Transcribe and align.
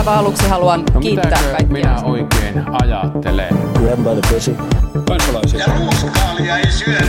aivan 0.00 0.18
aluksi 0.18 0.48
haluan 0.48 0.84
No 0.94 1.00
kiittää 1.00 1.30
kaikkia. 1.50 1.66
minä 1.72 2.00
oikein 2.04 2.64
ajattelen? 2.82 3.48
Grab 3.74 3.98
by 3.98 4.20
the 4.20 4.34
pussy. 4.34 4.56
kansalaisia. 5.08 5.60
Ja 5.60 5.66
ruuskaalia 5.78 6.58
ei 6.58 6.70
syödä. 6.70 7.06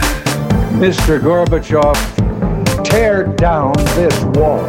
Mr. 0.72 1.20
Gorbachev, 1.24 1.94
tear 2.92 3.26
down 3.42 3.74
this 3.96 4.26
wall. 4.26 4.66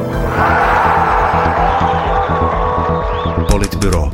Politbyro. 3.50 4.10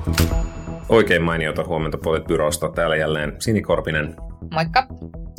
Oikein 0.88 1.22
mainiota 1.22 1.64
huomenta 1.64 1.98
Politbyrosta. 1.98 2.68
Täällä 2.68 2.96
jälleen 2.96 3.32
Sini 3.38 3.62
Korpinen, 3.62 4.16
Moikka. 4.54 4.86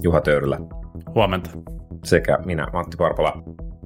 Juha 0.01 0.21
Töyrylä 0.21 0.57
Huomenta. 1.15 1.49
sekä 2.05 2.38
minä 2.45 2.67
Matti 2.73 2.97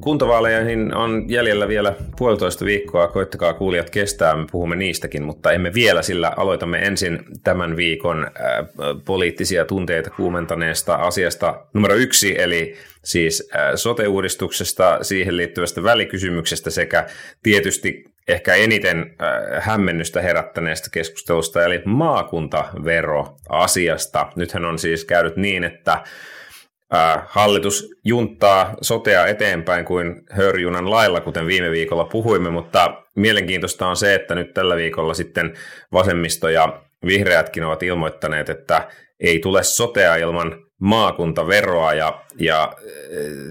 Kuntavaaleihin 0.03 0.95
on 0.95 1.25
jäljellä 1.27 1.67
vielä 1.67 1.93
puolitoista 2.17 2.65
viikkoa. 2.65 3.07
Koittakaa 3.07 3.53
kuulijat 3.53 3.89
kestää, 3.89 4.35
me 4.35 4.45
puhumme 4.51 4.75
niistäkin, 4.75 5.23
mutta 5.23 5.51
emme 5.51 5.73
vielä, 5.73 6.01
sillä 6.01 6.33
aloitamme 6.37 6.79
ensin 6.79 7.19
tämän 7.43 7.77
viikon 7.77 8.23
äh, 8.23 8.31
poliittisia 9.05 9.65
tunteita 9.65 10.09
kuumentaneesta 10.09 10.95
asiasta 10.95 11.65
numero 11.73 11.95
yksi, 11.95 12.41
eli 12.41 12.75
siis 13.03 13.49
äh, 13.55 13.71
sote-uudistuksesta, 13.75 14.99
siihen 15.01 15.37
liittyvästä 15.37 15.83
välikysymyksestä 15.83 16.69
sekä 16.69 17.05
tietysti 17.43 18.05
ehkä 18.27 18.55
eniten 18.55 18.99
äh, 18.99 19.05
hämmennystä 19.59 20.21
herättäneestä 20.21 20.89
keskustelusta, 20.91 21.65
eli 21.65 21.81
maakuntaveroasiasta. 21.85 24.27
Nythän 24.35 24.65
on 24.65 24.79
siis 24.79 25.05
käynyt 25.05 25.37
niin, 25.37 25.63
että 25.63 26.03
Hallitus 27.27 27.89
junttaa 28.05 28.73
sotea 28.81 29.27
eteenpäin 29.27 29.85
kuin 29.85 30.21
hörjunan 30.31 30.91
lailla, 30.91 31.21
kuten 31.21 31.47
viime 31.47 31.71
viikolla 31.71 32.05
puhuimme, 32.05 32.49
mutta 32.49 33.03
mielenkiintoista 33.15 33.87
on 33.87 33.95
se, 33.95 34.15
että 34.15 34.35
nyt 34.35 34.53
tällä 34.53 34.75
viikolla 34.75 35.13
sitten 35.13 35.53
vasemmisto 35.91 36.49
ja 36.49 36.81
vihreätkin 37.05 37.63
ovat 37.63 37.83
ilmoittaneet, 37.83 38.49
että 38.49 38.87
ei 39.19 39.39
tule 39.39 39.63
sotea 39.63 40.15
ilman 40.15 40.65
maakuntaveroa 40.83 41.93
ja, 41.93 42.23
ja 42.39 42.63
äh, 42.63 42.77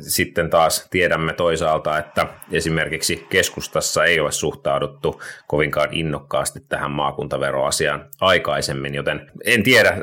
sitten 0.00 0.50
taas 0.50 0.86
tiedämme 0.90 1.32
toisaalta, 1.32 1.98
että 1.98 2.26
esimerkiksi 2.50 3.26
keskustassa 3.30 4.04
ei 4.04 4.20
ole 4.20 4.32
suhtauduttu 4.32 5.22
kovinkaan 5.46 5.88
innokkaasti 5.92 6.60
tähän 6.68 6.90
maakuntaveroasiaan 6.90 8.08
aikaisemmin, 8.20 8.94
joten 8.94 9.30
en 9.44 9.62
tiedä, 9.62 9.88
äh, 9.88 9.96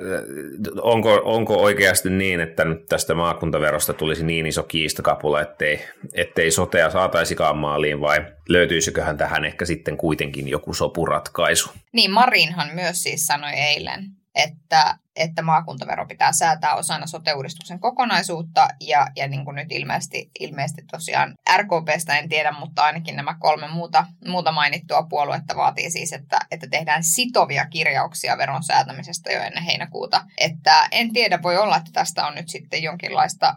onko, 0.81 1.21
onko 1.23 1.61
oikeasti 1.61 2.09
niin, 2.09 2.39
että 2.39 2.65
nyt 2.65 2.85
tästä 2.85 3.13
maakuntaverosta 3.13 3.93
tulisi 3.93 4.25
niin 4.25 4.45
iso 4.45 4.63
kiistakapula, 4.63 5.41
ettei, 5.41 5.81
ettei 6.13 6.51
sotea 6.51 6.89
saataisikaan 6.89 7.57
maaliin 7.57 8.01
vai 8.01 8.25
löytyisiköhän 8.49 9.17
tähän 9.17 9.45
ehkä 9.45 9.65
sitten 9.65 9.97
kuitenkin 9.97 10.47
joku 10.47 10.73
sopuratkaisu? 10.73 11.69
Niin, 11.93 12.11
Marinhan 12.11 12.69
myös 12.75 13.03
siis 13.03 13.25
sanoi 13.25 13.53
eilen, 13.53 14.05
että, 14.35 14.95
että 15.19 15.41
maakuntavero 15.41 16.05
pitää 16.05 16.31
säätää 16.31 16.75
osana 16.75 17.07
sote-uudistuksen 17.07 17.79
kokonaisuutta, 17.79 18.67
ja, 18.81 19.07
ja 19.15 19.27
niin 19.27 19.45
kuin 19.45 19.55
nyt 19.55 19.71
ilmeisesti, 19.71 20.31
ilmeisesti 20.39 20.81
tosiaan 20.91 21.33
RKPstä 21.57 22.17
en 22.17 22.29
tiedä, 22.29 22.51
mutta 22.51 22.83
ainakin 22.83 23.15
nämä 23.15 23.35
kolme 23.39 23.67
muuta, 23.67 24.05
muuta 24.27 24.51
mainittua 24.51 25.03
puoluetta 25.09 25.55
vaatii 25.55 25.91
siis, 25.91 26.13
että, 26.13 26.39
että 26.51 26.67
tehdään 26.71 27.03
sitovia 27.03 27.65
kirjauksia 27.65 28.37
veron 28.37 28.63
säätämisestä 28.63 29.31
jo 29.31 29.41
ennen 29.41 29.63
heinäkuuta. 29.63 30.25
Että 30.37 30.87
en 30.91 31.13
tiedä, 31.13 31.39
voi 31.43 31.57
olla, 31.57 31.77
että 31.77 31.91
tästä 31.93 32.27
on 32.27 32.35
nyt 32.35 32.49
sitten 32.49 32.83
jonkinlaista 32.83 33.53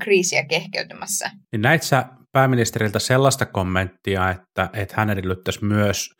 kriisiä 0.00 0.44
kehkeytymässä. 0.44 1.30
Niin 1.52 1.62
näit 1.62 1.82
sä 1.82 2.04
pääministeriltä 2.32 2.98
sellaista 2.98 3.46
kommenttia, 3.46 4.30
että, 4.30 4.70
että 4.72 4.94
hän 4.96 5.10
edellyttäisi 5.10 5.64
myös 5.64 6.10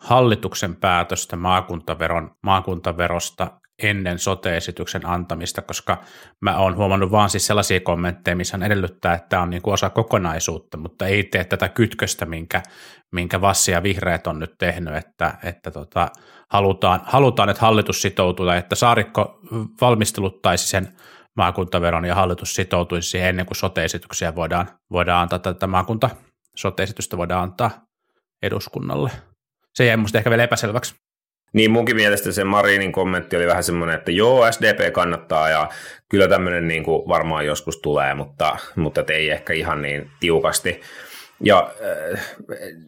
hallituksen 0.00 0.76
päätöstä 0.76 1.36
maakuntaveron, 1.36 2.30
maakuntaverosta 2.42 3.60
ennen 3.82 4.18
sote-esityksen 4.18 5.06
antamista, 5.06 5.62
koska 5.62 6.02
mä 6.40 6.58
oon 6.58 6.76
huomannut 6.76 7.10
vaan 7.10 7.30
siis 7.30 7.46
sellaisia 7.46 7.80
kommentteja, 7.80 8.36
missä 8.36 8.56
hän 8.56 8.62
edellyttää, 8.62 9.14
että 9.14 9.28
tämä 9.28 9.42
on 9.42 9.50
niin 9.50 9.62
kuin 9.62 9.74
osa 9.74 9.90
kokonaisuutta, 9.90 10.76
mutta 10.76 11.06
ei 11.06 11.24
tee 11.24 11.44
tätä 11.44 11.68
kytköstä, 11.68 12.26
minkä, 12.26 12.62
minkä 13.12 13.40
Vassi 13.40 13.72
ja 13.72 13.82
Vihreät 13.82 14.26
on 14.26 14.38
nyt 14.38 14.54
tehnyt, 14.58 14.94
että, 14.94 15.38
että 15.42 15.70
tota, 15.70 16.08
halutaan, 16.50 17.00
halutaan, 17.04 17.48
että 17.48 17.62
hallitus 17.62 18.02
sitoutuu, 18.02 18.46
tai 18.46 18.58
että 18.58 18.74
Saarikko 18.74 19.40
valmisteluttaisi 19.80 20.68
sen 20.68 20.88
maakuntaveron 21.36 22.04
ja 22.04 22.14
hallitus 22.14 22.54
sitoutuisi 22.54 23.10
siihen 23.10 23.28
ennen 23.28 23.46
kuin 23.46 23.56
sote-esityksiä 23.56 24.34
voidaan, 24.34 24.68
voidaan 24.92 25.22
antaa, 25.22 25.38
tätä 25.38 25.66
maakunta 25.66 26.10
sote-esitystä 26.56 27.16
voidaan 27.16 27.42
antaa 27.42 27.70
eduskunnalle. 28.42 29.10
Se 29.74 29.86
jäi 29.86 29.96
musta 29.96 30.18
ehkä 30.18 30.30
vielä 30.30 30.44
epäselväksi. 30.44 31.03
Niin 31.54 31.70
munkin 31.70 31.96
mielestä 31.96 32.32
se 32.32 32.44
Marinin 32.44 32.92
kommentti 32.92 33.36
oli 33.36 33.46
vähän 33.46 33.64
semmoinen, 33.64 33.96
että 33.96 34.10
joo, 34.10 34.52
SDP 34.52 34.92
kannattaa 34.92 35.48
ja 35.48 35.68
kyllä 36.08 36.28
tämmöinen 36.28 36.68
niin 36.68 36.84
kuin 36.84 37.08
varmaan 37.08 37.46
joskus 37.46 37.76
tulee, 37.76 38.14
mutta, 38.14 38.56
mutta 38.76 39.04
ei 39.08 39.30
ehkä 39.30 39.52
ihan 39.52 39.82
niin 39.82 40.10
tiukasti. 40.20 40.80
Ja 41.40 41.70
äh, 42.12 42.20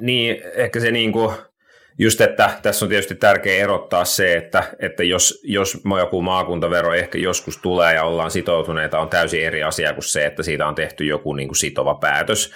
niin 0.00 0.42
ehkä 0.54 0.80
se 0.80 0.90
niin 0.90 1.12
kuin, 1.12 1.36
just, 1.98 2.20
että 2.20 2.50
tässä 2.62 2.84
on 2.84 2.88
tietysti 2.88 3.14
tärkeää 3.14 3.62
erottaa 3.62 4.04
se, 4.04 4.36
että, 4.36 4.62
että 4.78 5.04
jos, 5.04 5.40
jos 5.44 5.78
joku 5.98 6.22
maakuntavero 6.22 6.94
ehkä 6.94 7.18
joskus 7.18 7.58
tulee 7.58 7.94
ja 7.94 8.04
ollaan 8.04 8.30
sitoutuneita, 8.30 9.00
on 9.00 9.08
täysin 9.08 9.44
eri 9.44 9.62
asia 9.62 9.92
kuin 9.92 10.04
se, 10.04 10.26
että 10.26 10.42
siitä 10.42 10.66
on 10.66 10.74
tehty 10.74 11.04
joku 11.04 11.32
niin 11.32 11.48
kuin 11.48 11.56
sitova 11.56 11.94
päätös. 11.94 12.52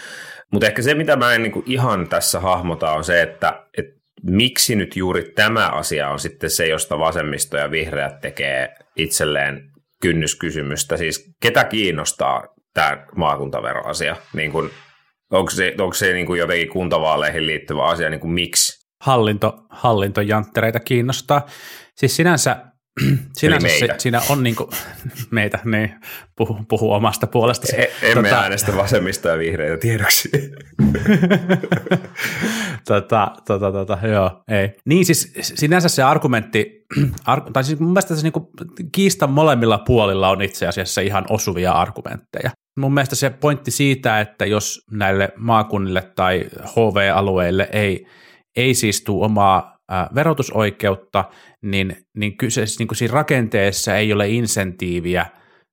Mutta 0.53 0.67
ehkä 0.67 0.83
se, 0.83 0.95
mitä 0.95 1.17
mä 1.17 1.35
en 1.35 1.43
niin 1.43 1.53
kuin 1.53 1.65
ihan 1.67 2.09
tässä 2.09 2.41
hahmota, 2.41 2.93
on 2.93 3.05
se, 3.05 3.23
että, 3.23 3.63
että 3.79 4.00
miksi 4.23 4.77
nyt 4.77 4.97
juuri 4.97 5.33
tämä 5.35 5.69
asia 5.69 6.09
on 6.09 6.19
sitten 6.19 6.51
se, 6.51 6.67
josta 6.67 6.99
vasemmisto 6.99 7.57
ja 7.57 7.71
vihreät 7.71 8.21
tekee 8.21 8.75
itselleen 8.97 9.71
kynnyskysymystä. 10.03 10.97
Siis 10.97 11.33
ketä 11.43 11.65
kiinnostaa 11.65 12.49
tämä 12.75 13.07
maakuntaveroasia? 13.17 14.17
Niin 14.33 14.53
kuin, 14.53 14.71
onko 15.31 15.51
se, 15.51 15.75
onko 15.79 15.95
se 15.95 16.13
niin 16.13 16.27
kuin 16.27 16.41
jotenkin 16.41 16.69
kuntavaaleihin 16.69 17.47
liittyvä 17.47 17.85
asia, 17.85 18.11
niin 18.11 18.21
kuin 18.21 18.33
miksi? 18.33 18.87
Hallinto, 19.01 19.67
hallintojanttereita 19.71 20.81
kiinnostaa. 20.81 21.47
Siis 21.95 22.17
sinänsä, 22.17 22.57
sinänsä 23.39 23.69
se, 23.69 23.89
siinä 23.99 24.21
on 24.29 24.43
niin 24.43 24.57
kuin, 24.57 24.71
meitä, 25.31 25.59
niin, 25.65 25.95
puhu, 26.37 26.59
puhu 26.69 26.93
omasta 26.93 27.27
puolesta. 27.27 27.77
E- 27.77 27.91
emme 28.03 28.29
tota, 28.29 28.43
äänestä 28.43 28.77
vasemmista 28.77 29.29
ja 29.29 29.39
vihreitä 29.39 29.77
tiedoksi. 29.77 30.31
tota, 32.89 33.33
tota, 33.47 33.73
tota, 33.73 33.99
joo, 34.07 34.43
ei. 34.49 34.71
Niin 34.87 35.07
siis 35.07 35.33
sinänsä 35.43 35.89
se 35.89 36.03
argumentti, 36.03 36.85
ar, 37.27 37.41
tai 37.53 37.65
siis 37.65 37.81
mun 37.81 37.91
mielestä 37.91 38.17
se 38.17 38.23
niinku, 38.23 38.51
kiistan 38.93 39.31
molemmilla 39.31 39.79
puolilla 39.79 40.29
on 40.29 40.43
itse 40.43 40.67
asiassa 40.67 41.01
ihan 41.01 41.25
osuvia 41.31 41.73
argumentteja. 41.73 42.51
Mun 42.81 42.95
mielestä 42.95 43.17
se 43.17 43.31
pointti 43.31 43.71
siitä, 43.71 44.21
että 44.21 44.47
jos 44.47 44.81
näille 44.91 45.33
maakunnille 45.37 46.13
tai 46.17 46.45
HV-alueille 46.67 47.69
ei, 47.73 48.07
ei 48.57 48.75
siis 48.75 49.05
tule 49.05 49.25
omaa 49.25 49.77
verotusoikeutta, 50.15 51.25
niin, 51.63 51.97
niin 52.17 52.37
kyse, 52.37 52.65
niin 52.79 52.89
kuin 52.89 52.97
siinä 52.97 53.15
rakenteessa 53.15 53.97
ei 53.97 54.13
ole 54.13 54.29
insentiiviä 54.29 55.27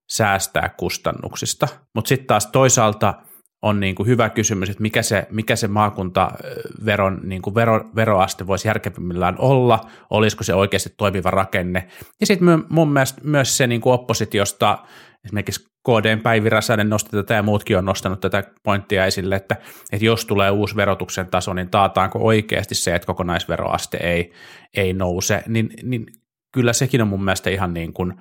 säästää 0.09 0.69
kustannuksista. 0.77 1.67
Mutta 1.95 2.09
sitten 2.09 2.27
taas 2.27 2.47
toisaalta 2.47 3.13
on 3.61 3.79
niin 3.79 3.95
kuin 3.95 4.07
hyvä 4.07 4.29
kysymys, 4.29 4.69
että 4.69 4.81
mikä 4.81 5.01
se, 5.01 5.27
mikä 5.31 5.55
se 5.55 5.67
maakuntaveron 5.67 7.19
niin 7.23 7.41
kuin 7.41 7.55
vero, 7.55 7.89
veroaste 7.95 8.47
voisi 8.47 8.67
järkevimmillään 8.67 9.35
olla, 9.39 9.89
olisiko 10.09 10.43
se 10.43 10.53
oikeasti 10.53 10.93
toimiva 10.97 11.31
rakenne. 11.31 11.87
Ja 12.19 12.25
sitten 12.25 12.63
mun 12.69 12.93
mielestä 12.93 13.21
myös 13.23 13.57
se 13.57 13.67
niin 13.67 13.81
kuin 13.81 13.93
oppositiosta, 13.93 14.77
esimerkiksi 15.25 15.65
KDn 15.87 16.19
Päivi 16.19 16.49
Räsänen 16.49 16.89
nosti 16.89 17.09
tätä 17.09 17.33
ja 17.33 17.43
muutkin 17.43 17.77
on 17.77 17.85
nostanut 17.85 18.19
tätä 18.19 18.43
pointtia 18.63 19.05
esille, 19.05 19.35
että, 19.35 19.55
että 19.91 20.05
jos 20.05 20.25
tulee 20.25 20.51
uusi 20.51 20.75
verotuksen 20.75 21.27
taso, 21.27 21.53
niin 21.53 21.69
taataanko 21.69 22.19
oikeasti 22.19 22.75
se, 22.75 22.95
että 22.95 23.05
kokonaisveroaste 23.05 23.97
ei, 23.97 24.31
ei 24.77 24.93
nouse, 24.93 25.43
niin, 25.47 25.69
niin 25.83 26.05
kyllä 26.53 26.73
sekin 26.73 27.01
on 27.01 27.07
mun 27.07 27.23
mielestä 27.23 27.49
ihan 27.49 27.73
niin 27.73 27.93
kuin, 27.93 28.13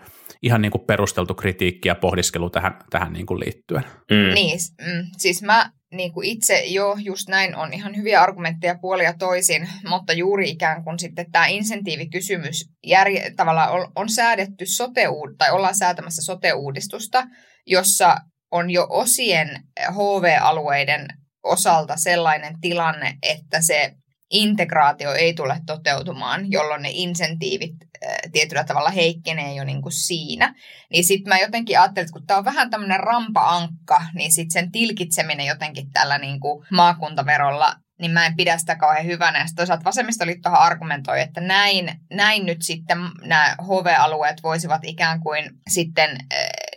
ihan 0.43 0.63
niin 0.63 0.73
kuin 0.73 0.85
perusteltu 0.87 1.35
kritiikki 1.35 1.89
ja 1.89 1.95
pohdiskelu 1.95 2.51
tähän, 2.51 2.79
tähän 2.91 3.13
niin 3.13 3.27
kuin 3.27 3.41
liittyen. 3.41 3.85
Mm. 4.11 4.35
Niin, 4.35 4.59
mm, 4.81 5.07
siis 5.17 5.43
mä 5.43 5.71
niin 5.97 6.13
kuin 6.13 6.29
itse 6.29 6.65
jo 6.65 6.97
just 6.99 7.29
näin 7.29 7.57
on 7.57 7.73
ihan 7.73 7.97
hyviä 7.97 8.23
argumentteja 8.23 8.79
puolia 8.81 9.15
toisin, 9.19 9.69
mutta 9.89 10.13
juuri 10.13 10.51
ikään 10.51 10.85
kuin 10.85 10.99
sitten 10.99 11.31
tämä 11.33 11.47
insentiivikysymys 11.47 12.71
järje, 12.87 13.33
tavallaan 13.37 13.73
on, 13.73 13.93
on 13.97 14.09
säädetty 14.09 14.67
sote 14.67 15.07
tai 15.39 15.51
ollaan 15.51 15.75
säätämässä 15.75 16.23
sote-uudistusta, 16.23 17.27
jossa 17.67 18.17
on 18.51 18.71
jo 18.71 18.87
osien 18.91 19.63
HV-alueiden 19.91 21.09
osalta 21.43 21.97
sellainen 21.97 22.61
tilanne, 22.61 23.15
että 23.23 23.61
se 23.61 23.93
integraatio 24.31 25.13
ei 25.13 25.35
tule 25.35 25.61
toteutumaan, 25.67 26.53
jolloin 26.53 26.83
ne 26.83 26.91
insentiivit 26.93 27.75
tietyllä 28.33 28.65
tavalla 28.65 28.91
heikkenee 28.91 29.55
jo 29.55 29.65
niin 29.65 29.83
kuin 29.83 29.93
siinä. 29.93 30.55
Niin 30.91 31.05
sitten 31.05 31.29
mä 31.29 31.39
jotenkin 31.39 31.81
ajattelin, 31.81 32.05
että 32.05 32.13
kun 32.13 32.27
tämä 32.27 32.39
on 32.39 32.45
vähän 32.45 32.71
tämmöinen 32.71 33.01
rampa-ankka, 33.01 34.03
niin 34.15 34.33
sitten 34.33 34.53
sen 34.53 34.73
tilkitseminen 34.73 35.47
jotenkin 35.47 35.91
tällä 35.93 36.19
niin 36.19 36.41
kuin 36.41 36.67
maakuntaverolla 36.71 37.77
niin 38.01 38.11
mä 38.11 38.27
en 38.27 38.37
pidä 38.37 38.59
sitä 38.59 38.77
kauhean 38.77 39.07
hyvänä. 39.07 39.39
Ja 39.39 39.45
toisaalta 39.57 39.85
vasemmistoliittohan 39.85 40.61
argumentoi, 40.61 41.21
että 41.21 41.41
näin, 41.41 42.01
näin 42.13 42.47
nyt 42.47 42.63
sitten 42.63 42.99
nämä 43.23 43.57
HV-alueet 43.63 44.43
voisivat 44.43 44.85
ikään 44.85 45.21
kuin 45.21 45.51
sitten 45.69 46.19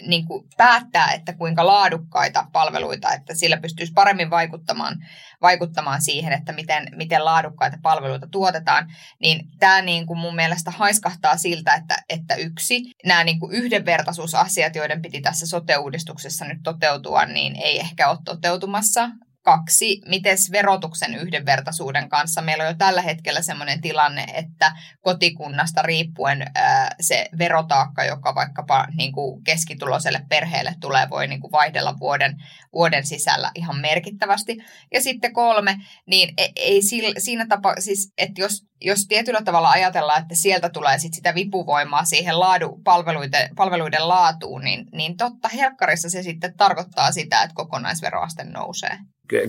niin 0.07 0.25
kuin 0.25 0.45
päättää, 0.57 1.11
että 1.11 1.33
kuinka 1.33 1.65
laadukkaita 1.65 2.45
palveluita, 2.51 3.13
että 3.13 3.35
sillä 3.35 3.57
pystyisi 3.57 3.93
paremmin 3.93 4.29
vaikuttamaan, 4.29 4.95
vaikuttamaan 5.41 6.01
siihen, 6.01 6.33
että 6.33 6.53
miten, 6.53 6.87
miten 6.95 7.25
laadukkaita 7.25 7.77
palveluita 7.81 8.27
tuotetaan, 8.27 8.93
niin 9.21 9.47
tämä 9.59 9.81
niin 9.81 10.05
kuin 10.05 10.19
mun 10.19 10.35
mielestä 10.35 10.71
haiskahtaa 10.71 11.37
siltä, 11.37 11.73
että, 11.73 12.03
että 12.09 12.35
yksi, 12.35 12.81
nämä 13.05 13.23
niin 13.23 13.39
kuin 13.39 13.51
yhdenvertaisuusasiat, 13.51 14.75
joiden 14.75 15.01
piti 15.01 15.21
tässä 15.21 15.45
sote-uudistuksessa 15.47 16.45
nyt 16.45 16.59
toteutua, 16.63 17.25
niin 17.25 17.55
ei 17.55 17.79
ehkä 17.79 18.09
ole 18.09 18.17
toteutumassa 18.25 19.09
Kaksi, 19.41 20.01
miten 20.07 20.37
verotuksen 20.51 21.15
yhdenvertaisuuden 21.15 22.09
kanssa? 22.09 22.41
Meillä 22.41 22.63
on 22.63 22.69
jo 22.69 22.75
tällä 22.77 23.01
hetkellä 23.01 23.41
sellainen 23.41 23.81
tilanne, 23.81 24.25
että 24.33 24.71
kotikunnasta 25.01 25.81
riippuen 25.81 26.45
ää, 26.55 26.95
se 27.01 27.29
verotaakka, 27.37 28.03
joka 28.03 28.35
vaikkapa 28.35 28.87
niin 28.97 29.11
kuin 29.11 29.43
keskituloiselle 29.43 30.21
perheelle 30.29 30.75
tulee, 30.79 31.09
voi 31.09 31.27
niin 31.27 31.41
kuin 31.41 31.51
vaihdella 31.51 31.99
vuoden, 31.99 32.35
vuoden 32.73 33.05
sisällä 33.05 33.51
ihan 33.55 33.77
merkittävästi. 33.77 34.57
Ja 34.93 35.01
sitten 35.01 35.33
kolme, 35.33 35.77
niin 36.05 36.33
ei, 36.37 36.51
ei 36.55 36.81
siinä 37.17 37.45
tapa, 37.49 37.73
siis, 37.79 38.13
että 38.17 38.41
jos, 38.41 38.65
jos 38.81 39.05
tietyllä 39.07 39.41
tavalla 39.45 39.69
ajatellaan, 39.69 40.21
että 40.21 40.35
sieltä 40.35 40.69
tulee 40.69 40.99
sit 40.99 41.13
sitä 41.13 41.35
vipuvoimaa 41.35 42.05
siihen 42.05 42.39
laadu, 42.39 42.81
palveluiden, 42.83 43.49
palveluiden 43.55 44.07
laatuun, 44.07 44.61
niin, 44.61 44.85
niin 44.93 45.17
totta 45.17 45.47
helkkarissa 45.47 46.09
se 46.09 46.23
sitten 46.23 46.57
tarkoittaa 46.57 47.11
sitä, 47.11 47.43
että 47.43 47.55
kokonaisveroaste 47.55 48.43
nousee 48.43 48.97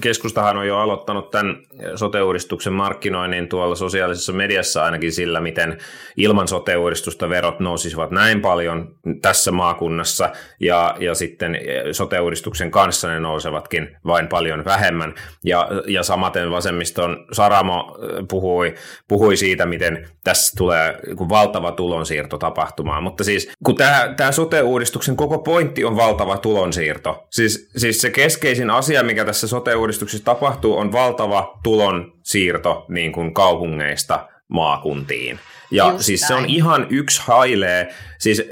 keskustahan 0.00 0.56
on 0.56 0.66
jo 0.66 0.78
aloittanut 0.78 1.30
tämän 1.30 1.56
sote-uudistuksen 1.94 2.72
markkinoinnin 2.72 3.48
tuolla 3.48 3.74
sosiaalisessa 3.74 4.32
mediassa 4.32 4.84
ainakin 4.84 5.12
sillä, 5.12 5.40
miten 5.40 5.78
ilman 6.16 6.48
sote-uudistusta 6.48 7.28
verot 7.28 7.60
nousisivat 7.60 8.10
näin 8.10 8.40
paljon 8.40 8.94
tässä 9.22 9.52
maakunnassa 9.52 10.30
ja, 10.60 10.96
ja 10.98 11.14
sitten 11.14 11.58
sote-uudistuksen 11.92 12.70
kanssa 12.70 13.08
ne 13.08 13.20
nousevatkin 13.20 13.96
vain 14.06 14.28
paljon 14.28 14.64
vähemmän. 14.64 15.14
Ja, 15.44 15.68
ja 15.86 16.02
samaten 16.02 16.50
vasemmiston 16.50 17.26
Saramo 17.32 17.98
puhui, 18.30 18.74
puhui 19.08 19.36
siitä, 19.36 19.66
miten 19.66 20.08
tässä 20.24 20.56
tulee 20.56 20.98
valtava 21.28 21.72
tulonsiirto 21.72 22.38
tapahtumaan. 22.38 23.02
Mutta 23.02 23.24
siis 23.24 23.52
kun 23.64 23.76
tämä, 23.76 24.14
tämä 24.16 24.32
sote-uudistuksen 24.32 25.16
koko 25.16 25.38
pointti 25.38 25.84
on 25.84 25.96
valtava 25.96 26.38
tulonsiirto, 26.38 27.26
siis, 27.30 27.70
siis 27.76 28.00
se 28.00 28.10
keskeisin 28.10 28.70
asia, 28.70 29.02
mikä 29.02 29.24
tässä 29.24 29.48
sote 29.48 29.69
sote-uudistuksessa 29.70 30.24
tapahtuu, 30.24 30.78
on 30.78 30.92
valtava 30.92 31.58
tulon 31.62 32.12
siirto 32.22 32.84
niin 32.88 33.12
kuin 33.12 33.34
kaupungeista 33.34 34.28
maakuntiin. 34.48 35.38
Ja 35.72 35.90
Just 35.90 36.04
siis 36.04 36.20
näin. 36.20 36.28
se 36.28 36.34
on 36.34 36.44
ihan 36.46 36.86
yksi 36.90 37.22
hailee, 37.24 37.88
siis 38.18 38.42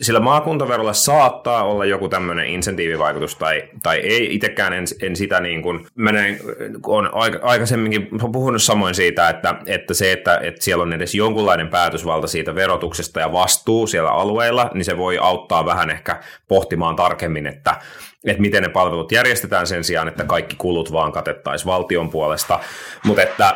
sillä 0.00 0.20
maakuntaverolla 0.20 0.92
saattaa 0.92 1.64
olla 1.64 1.84
joku 1.84 2.08
tämmöinen 2.08 2.46
insentiivivaikutus 2.46 3.36
tai, 3.36 3.62
tai 3.82 3.98
ei, 3.98 4.34
itsekään 4.34 4.72
en, 4.72 4.84
en 5.02 5.16
sitä 5.16 5.40
niin 5.40 5.62
kuin, 5.62 5.86
menen, 5.94 6.40
on 6.86 7.10
aikaisemminkin 7.42 8.08
puhunut 8.32 8.62
samoin 8.62 8.94
siitä, 8.94 9.28
että, 9.28 9.54
että 9.66 9.94
se, 9.94 10.12
että, 10.12 10.40
että 10.42 10.64
siellä 10.64 10.82
on 10.82 10.92
edes 10.92 11.14
jonkunlainen 11.14 11.68
päätösvalta 11.68 12.26
siitä 12.26 12.54
verotuksesta 12.54 13.20
ja 13.20 13.32
vastuu 13.32 13.86
siellä 13.86 14.10
alueilla, 14.10 14.70
niin 14.74 14.84
se 14.84 14.98
voi 14.98 15.18
auttaa 15.18 15.64
vähän 15.64 15.90
ehkä 15.90 16.20
pohtimaan 16.48 16.96
tarkemmin, 16.96 17.46
että, 17.46 17.76
että 18.24 18.40
miten 18.42 18.62
ne 18.62 18.68
palvelut 18.68 19.12
järjestetään 19.12 19.66
sen 19.66 19.84
sijaan, 19.84 20.08
että 20.08 20.24
kaikki 20.24 20.56
kulut 20.56 20.92
vaan 20.92 21.12
katettaisiin 21.12 21.66
valtion 21.66 22.10
puolesta, 22.10 22.60
mutta 23.04 23.22
että, 23.22 23.54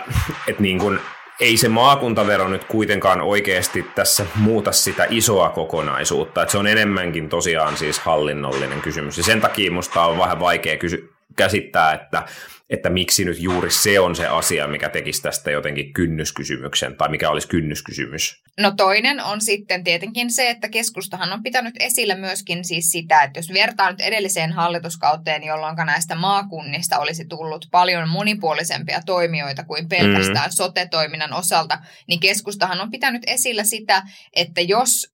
että 0.49 0.63
niin 0.63 0.79
kuin, 0.79 1.01
ei 1.41 1.57
se 1.57 1.69
maakuntavero 1.69 2.49
nyt 2.49 2.65
kuitenkaan 2.65 3.21
oikeasti 3.21 3.87
tässä 3.95 4.27
muuta 4.35 4.73
sitä 4.73 5.07
isoa 5.11 5.51
kokonaisuutta, 5.51 6.43
että 6.43 6.53
se 6.53 6.59
on 6.59 6.67
enemmänkin 6.67 7.29
tosiaan 7.29 7.77
siis 7.77 7.99
hallinnollinen 7.99 8.81
kysymys. 8.81 9.19
Ja 9.19 9.25
sen 9.25 9.41
takia 9.41 9.71
musta 9.71 10.05
on 10.05 10.19
vähän 10.19 10.41
vaikea 10.41 10.77
kysy- 10.77 11.13
käsittää, 11.37 11.93
että 11.93 12.23
että 12.71 12.91
miksi 12.91 13.25
nyt 13.25 13.41
juuri 13.41 13.71
se 13.71 14.01
on 14.01 14.17
se 14.17 14.27
asia, 14.27 14.69
mikä 14.69 14.89
tekisi 14.89 15.23
tästä 15.23 15.51
jotenkin 15.51 15.93
kynnyskysymyksen, 15.93 16.97
tai 16.97 17.09
mikä 17.09 17.31
olisi 17.31 17.49
kynnyskysymys. 17.49 18.43
No 18.61 18.71
toinen 18.77 19.25
on 19.25 19.41
sitten 19.41 19.85
tietenkin 19.85 20.31
se, 20.31 20.51
että 20.51 20.69
keskustahan 20.69 21.33
on 21.33 21.43
pitänyt 21.43 21.75
esillä 21.81 22.15
myöskin 22.15 22.65
siis 22.65 22.91
sitä, 22.91 23.23
että 23.23 23.39
jos 23.39 23.53
vertaa 23.53 23.91
nyt 23.91 24.01
edelliseen 24.01 24.53
hallituskauteen, 24.53 25.45
jolloin 25.45 25.77
näistä 25.77 26.15
maakunnista 26.15 26.99
olisi 26.99 27.25
tullut 27.25 27.67
paljon 27.71 28.09
monipuolisempia 28.09 29.01
toimijoita 29.07 29.65
kuin 29.65 29.89
pelkästään 29.89 30.51
mm. 30.51 30.55
sote-toiminnan 30.55 31.33
osalta, 31.33 31.79
niin 32.09 32.21
keskustahan 32.21 32.81
on 32.81 32.91
pitänyt 32.91 33.23
esillä 33.27 33.65
sitä, 33.65 34.03
että 34.37 34.61
jos 34.61 35.13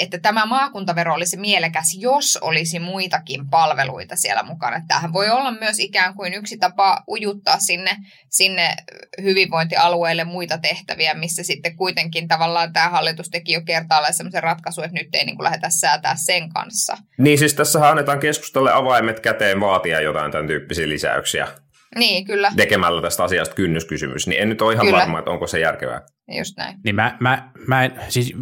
että 0.00 0.18
tämä 0.18 0.46
maakuntavero 0.46 1.14
olisi 1.14 1.36
mielekäs, 1.36 1.96
jos 1.98 2.38
olisi 2.40 2.78
muitakin 2.78 3.50
palveluita 3.50 4.16
siellä 4.16 4.42
mukana. 4.42 4.82
Tämähän 4.88 5.12
voi 5.12 5.30
olla 5.30 5.50
myös 5.50 5.78
ikään 5.78 6.14
kuin 6.14 6.34
yksi 6.34 6.56
tapa 6.58 7.02
ujuttaa 7.08 7.58
sinne, 7.58 7.96
sinne 8.28 8.76
hyvinvointialueelle 9.22 10.24
muita 10.24 10.58
tehtäviä, 10.58 11.14
missä 11.14 11.42
sitten 11.42 11.76
kuitenkin 11.76 12.28
tavallaan 12.28 12.72
tämä 12.72 12.88
hallitus 12.88 13.28
teki 13.30 13.52
jo 13.52 13.60
kertaalleen 13.60 14.14
sellaisen 14.14 14.42
ratkaisun, 14.42 14.84
että 14.84 14.98
nyt 14.98 15.14
ei 15.14 15.24
niin 15.24 15.36
kuin 15.36 15.44
lähdetä 15.44 15.70
säätää 15.70 16.14
sen 16.16 16.52
kanssa. 16.52 16.96
Niin 17.18 17.38
siis 17.38 17.54
tässä 17.54 17.88
annetaan 17.88 18.20
keskustalle 18.20 18.72
avaimet 18.72 19.20
käteen 19.20 19.60
vaatia 19.60 20.00
jotain 20.00 20.32
tämän 20.32 20.46
tyyppisiä 20.46 20.88
lisäyksiä. 20.88 21.48
Niin, 21.98 22.24
kyllä. 22.24 22.52
Tekemällä 22.56 23.02
tästä 23.02 23.24
asiasta 23.24 23.54
kynnyskysymys, 23.54 24.26
niin 24.26 24.42
en 24.42 24.48
nyt 24.48 24.62
ole 24.62 24.72
ihan 24.72 24.86
kyllä. 24.86 24.98
varma, 24.98 25.18
että 25.18 25.30
onko 25.30 25.46
se 25.46 25.60
järkevää. 25.60 26.00
Just 26.38 26.56
näin. 26.56 26.76
Niin 26.84 26.94
mä, 26.94 27.16
mä, 27.20 27.50
mä 27.66 27.84
en, 27.84 27.92
siis 28.08 28.34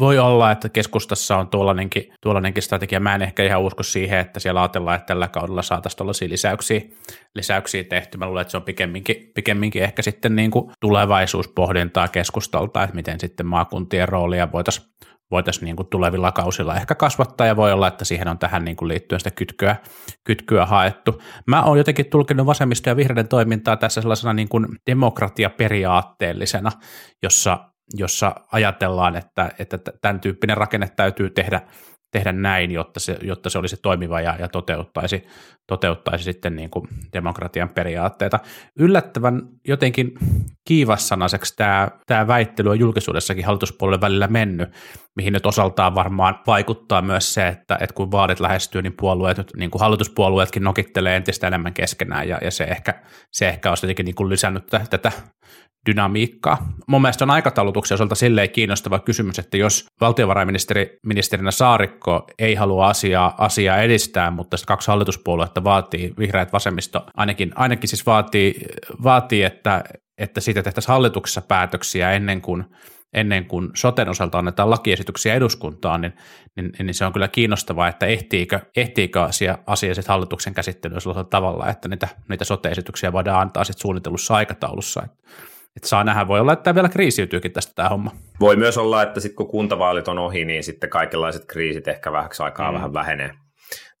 voi 0.00 0.18
olla, 0.18 0.50
että 0.50 0.68
keskustassa 0.68 1.36
on 1.36 1.48
tuollainenkin, 1.48 2.12
tuollainenkin 2.20 2.62
strategia. 2.62 3.00
Mä 3.00 3.14
en 3.14 3.22
ehkä 3.22 3.42
ihan 3.42 3.62
usko 3.62 3.82
siihen, 3.82 4.18
että 4.18 4.40
siellä 4.40 4.62
ajatellaan, 4.62 4.96
että 4.96 5.06
tällä 5.06 5.28
kaudella 5.28 5.62
saataisiin 5.62 5.98
tuollaisia 5.98 6.28
lisäyksiä, 6.28 6.80
lisäyksiä 7.34 7.84
tehty. 7.84 8.18
Mä 8.18 8.26
luulen, 8.26 8.40
että 8.40 8.50
se 8.50 8.56
on 8.56 8.62
pikemminkin, 8.62 9.30
pikemminkin 9.34 9.82
ehkä 9.82 10.02
sitten 10.02 10.36
niin 10.36 10.50
kuin 10.50 10.72
tulevaisuuspohdintaa 10.80 12.08
keskustalta, 12.08 12.82
että 12.82 12.96
miten 12.96 13.20
sitten 13.20 13.46
maakuntien 13.46 14.08
roolia 14.08 14.52
voitaisiin 14.52 14.86
voitaisiin 15.32 15.64
niin 15.64 15.76
kuin 15.76 15.88
tulevilla 15.88 16.32
kausilla 16.32 16.76
ehkä 16.76 16.94
kasvattaa 16.94 17.46
ja 17.46 17.56
voi 17.56 17.72
olla, 17.72 17.88
että 17.88 18.04
siihen 18.04 18.28
on 18.28 18.38
tähän 18.38 18.64
niin 18.64 18.76
kuin 18.76 18.88
liittyen 18.88 19.20
sitä 19.20 19.30
kytkyä, 19.30 19.76
kytkyä 20.24 20.66
haettu. 20.66 21.22
Mä 21.46 21.62
oon 21.62 21.78
jotenkin 21.78 22.06
tulkinut 22.06 22.46
vasemmisto- 22.46 22.90
ja 22.90 22.96
vihreiden 22.96 23.28
toimintaa 23.28 23.76
tässä 23.76 24.00
sellaisena 24.00 24.32
niin 24.32 24.48
kuin 24.48 24.66
demokratiaperiaatteellisena, 24.86 26.72
jossa, 27.22 27.58
jossa 27.94 28.34
ajatellaan, 28.52 29.16
että, 29.16 29.50
että 29.58 29.78
tämän 30.00 30.20
tyyppinen 30.20 30.56
rakenne 30.56 30.88
täytyy 30.96 31.30
tehdä 31.30 31.60
tehdä 32.12 32.32
näin, 32.32 32.70
jotta 32.70 33.00
se, 33.00 33.18
jotta 33.22 33.50
se 33.50 33.58
olisi 33.58 33.76
toimiva 33.82 34.20
ja, 34.20 34.36
ja 34.38 34.48
toteuttaisi, 34.48 35.26
toteuttaisi 35.66 36.24
sitten 36.24 36.56
niin 36.56 36.70
kuin 36.70 36.88
demokratian 37.12 37.68
periaatteita. 37.68 38.38
Yllättävän 38.78 39.42
jotenkin 39.68 40.14
kiivassanaiseksi 40.64 41.56
tämä, 41.56 41.88
tämä 42.06 42.26
väittely 42.26 42.70
on 42.70 42.78
julkisuudessakin 42.78 43.44
hallituspuolelle 43.44 44.00
välillä 44.00 44.26
mennyt, 44.26 44.68
mihin 45.16 45.32
nyt 45.32 45.46
osaltaan 45.46 45.94
varmaan 45.94 46.38
vaikuttaa 46.46 47.02
myös 47.02 47.34
se, 47.34 47.48
että, 47.48 47.78
että 47.80 47.94
kun 47.94 48.10
vaalit 48.10 48.40
lähestyy, 48.40 48.82
niin 48.82 48.96
puolueet, 48.96 49.36
niin 49.56 49.70
kuin 49.70 49.80
hallituspuolueetkin 49.80 50.64
nokittelee 50.64 51.16
entistä 51.16 51.46
enemmän 51.46 51.74
keskenään, 51.74 52.28
ja, 52.28 52.38
ja 52.42 52.50
se, 52.50 52.64
ehkä, 52.64 53.02
se 53.32 53.48
ehkä 53.48 53.68
olisi 53.68 53.86
jotenkin 53.86 54.04
niin 54.04 54.14
kuin 54.14 54.28
lisännyt 54.28 54.66
tätä 54.90 55.12
dynamiikkaa. 55.86 56.68
Mun 56.86 57.02
mielestä 57.02 57.24
on 57.24 57.30
aikataulutuksen 57.30 57.94
osalta 57.94 58.14
silleen 58.14 58.50
kiinnostava 58.50 58.98
kysymys, 58.98 59.38
että 59.38 59.56
jos 59.56 59.86
valtiovarainministerinä 60.00 61.50
Saarikko 61.50 62.26
ei 62.38 62.54
halua 62.54 62.88
asiaa, 62.88 63.34
asiaa 63.38 63.76
edistää, 63.76 64.30
mutta 64.30 64.56
kaksi 64.66 64.88
hallituspuoluetta 64.88 65.64
vaatii, 65.64 66.14
vihreät 66.18 66.52
vasemmisto 66.52 67.06
ainakin, 67.16 67.52
ainakin 67.54 67.88
siis 67.88 68.06
vaatii, 68.06 68.66
vaatii 69.02 69.42
että, 69.42 69.84
että 70.18 70.40
siitä 70.40 70.62
tehtäisiin 70.62 70.92
hallituksessa 70.92 71.42
päätöksiä 71.42 72.12
ennen 72.12 72.40
kuin 72.40 72.64
ennen 73.12 73.46
kuin 73.46 73.70
soten 73.74 74.08
osalta 74.08 74.38
annetaan 74.38 74.70
lakiesityksiä 74.70 75.34
eduskuntaan, 75.34 76.00
niin, 76.00 76.12
niin, 76.56 76.72
niin 76.78 76.94
se 76.94 77.04
on 77.04 77.12
kyllä 77.12 77.28
kiinnostavaa, 77.28 77.88
että 77.88 78.06
ehtiikö, 78.06 78.60
ehtiikö 78.76 79.22
asia, 79.22 79.58
asia 79.66 79.94
sitten 79.94 80.12
hallituksen 80.12 80.54
käsittelyä 80.54 81.00
sellaisella 81.00 81.28
tavalla, 81.30 81.68
että 81.68 81.88
niitä, 81.88 82.08
niitä 82.28 82.44
sote-esityksiä 82.44 83.12
voidaan 83.12 83.40
antaa 83.40 83.64
sitten 83.64 83.80
suunnitellussa 83.82 84.34
aikataulussa. 84.34 85.02
Että 85.04 85.16
että 85.76 85.88
saa 85.88 86.04
nähdä, 86.04 86.28
voi 86.28 86.40
olla, 86.40 86.52
että 86.52 86.62
tämä 86.62 86.74
vielä 86.74 86.88
kriisiytyykin 86.88 87.52
tästä 87.52 87.72
tämä 87.74 87.88
homma. 87.88 88.10
Voi 88.40 88.56
myös 88.56 88.78
olla, 88.78 89.02
että 89.02 89.20
sitten 89.20 89.36
kun 89.36 89.48
kuntavaalit 89.48 90.08
on 90.08 90.18
ohi, 90.18 90.44
niin 90.44 90.64
sitten 90.64 90.90
kaikenlaiset 90.90 91.44
kriisit 91.46 91.88
ehkä 91.88 92.12
vähäksi 92.12 92.42
aikaa 92.42 92.70
mm. 92.70 92.74
vähän 92.74 92.94
vähenee. 92.94 93.30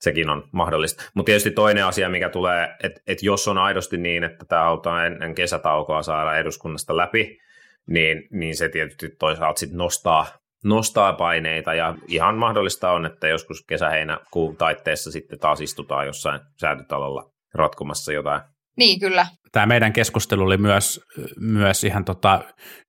Sekin 0.00 0.30
on 0.30 0.48
mahdollista. 0.52 1.02
Mutta 1.14 1.26
tietysti 1.26 1.50
toinen 1.50 1.84
asia, 1.86 2.08
mikä 2.08 2.28
tulee, 2.28 2.76
että, 2.82 3.00
että 3.06 3.26
jos 3.26 3.48
on 3.48 3.58
aidosti 3.58 3.96
niin, 3.96 4.24
että 4.24 4.44
tämä 4.48 4.62
auto 4.62 4.98
ennen 4.98 5.34
kesätaukoa 5.34 6.02
saada 6.02 6.36
eduskunnasta 6.36 6.96
läpi, 6.96 7.38
niin, 7.86 8.28
niin 8.30 8.56
se 8.56 8.68
tietysti 8.68 9.08
toisaalta 9.18 9.58
sitten 9.58 9.78
nostaa, 9.78 10.26
nostaa 10.64 11.12
paineita 11.12 11.74
ja 11.74 11.94
ihan 12.08 12.36
mahdollista 12.36 12.90
on, 12.90 13.06
että 13.06 13.28
joskus 13.28 13.64
kesä-heinäkuun 13.68 14.56
taitteessa 14.56 15.10
sitten 15.10 15.38
taas 15.38 15.60
istutaan 15.60 16.06
jossain 16.06 16.40
säätötalolla 16.60 17.30
ratkomassa 17.54 18.12
jotain 18.12 18.40
Niin, 18.76 19.00
kyllä. 19.00 19.26
Tämä 19.52 19.66
meidän 19.66 19.92
keskustelu 19.92 20.44
oli 20.44 20.56
myös, 20.56 21.00
myös 21.40 21.84
ihan 21.84 22.04
tota 22.04 22.44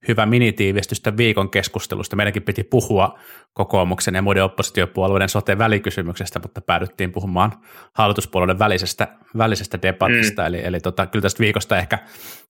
hyvä 0.08 0.26
minitiivistystä 0.26 1.18
viikon 1.18 1.50
keskustelusta. 1.50 2.16
Meidänkin 2.16 2.44
piti 2.44 2.64
puhua 2.64 3.20
kokoomuksen 3.54 4.16
ja 4.16 4.22
muiden 4.22 4.44
oppositiopuolueiden 4.44 5.30
sote-välikysymyksestä, 5.30 6.40
mutta 6.40 6.62
päädyttiin 6.62 7.12
puhumaan 7.12 7.52
hallituspuolueiden 7.94 8.60
välisestä, 8.60 9.08
välisestä 9.38 9.82
debatista. 9.82 10.42
Mm. 10.42 10.48
Eli, 10.48 10.62
eli 10.66 10.80
tota, 10.80 11.06
kyllä 11.06 11.22
tästä 11.22 11.40
viikosta 11.40 11.78
ehkä, 11.78 12.00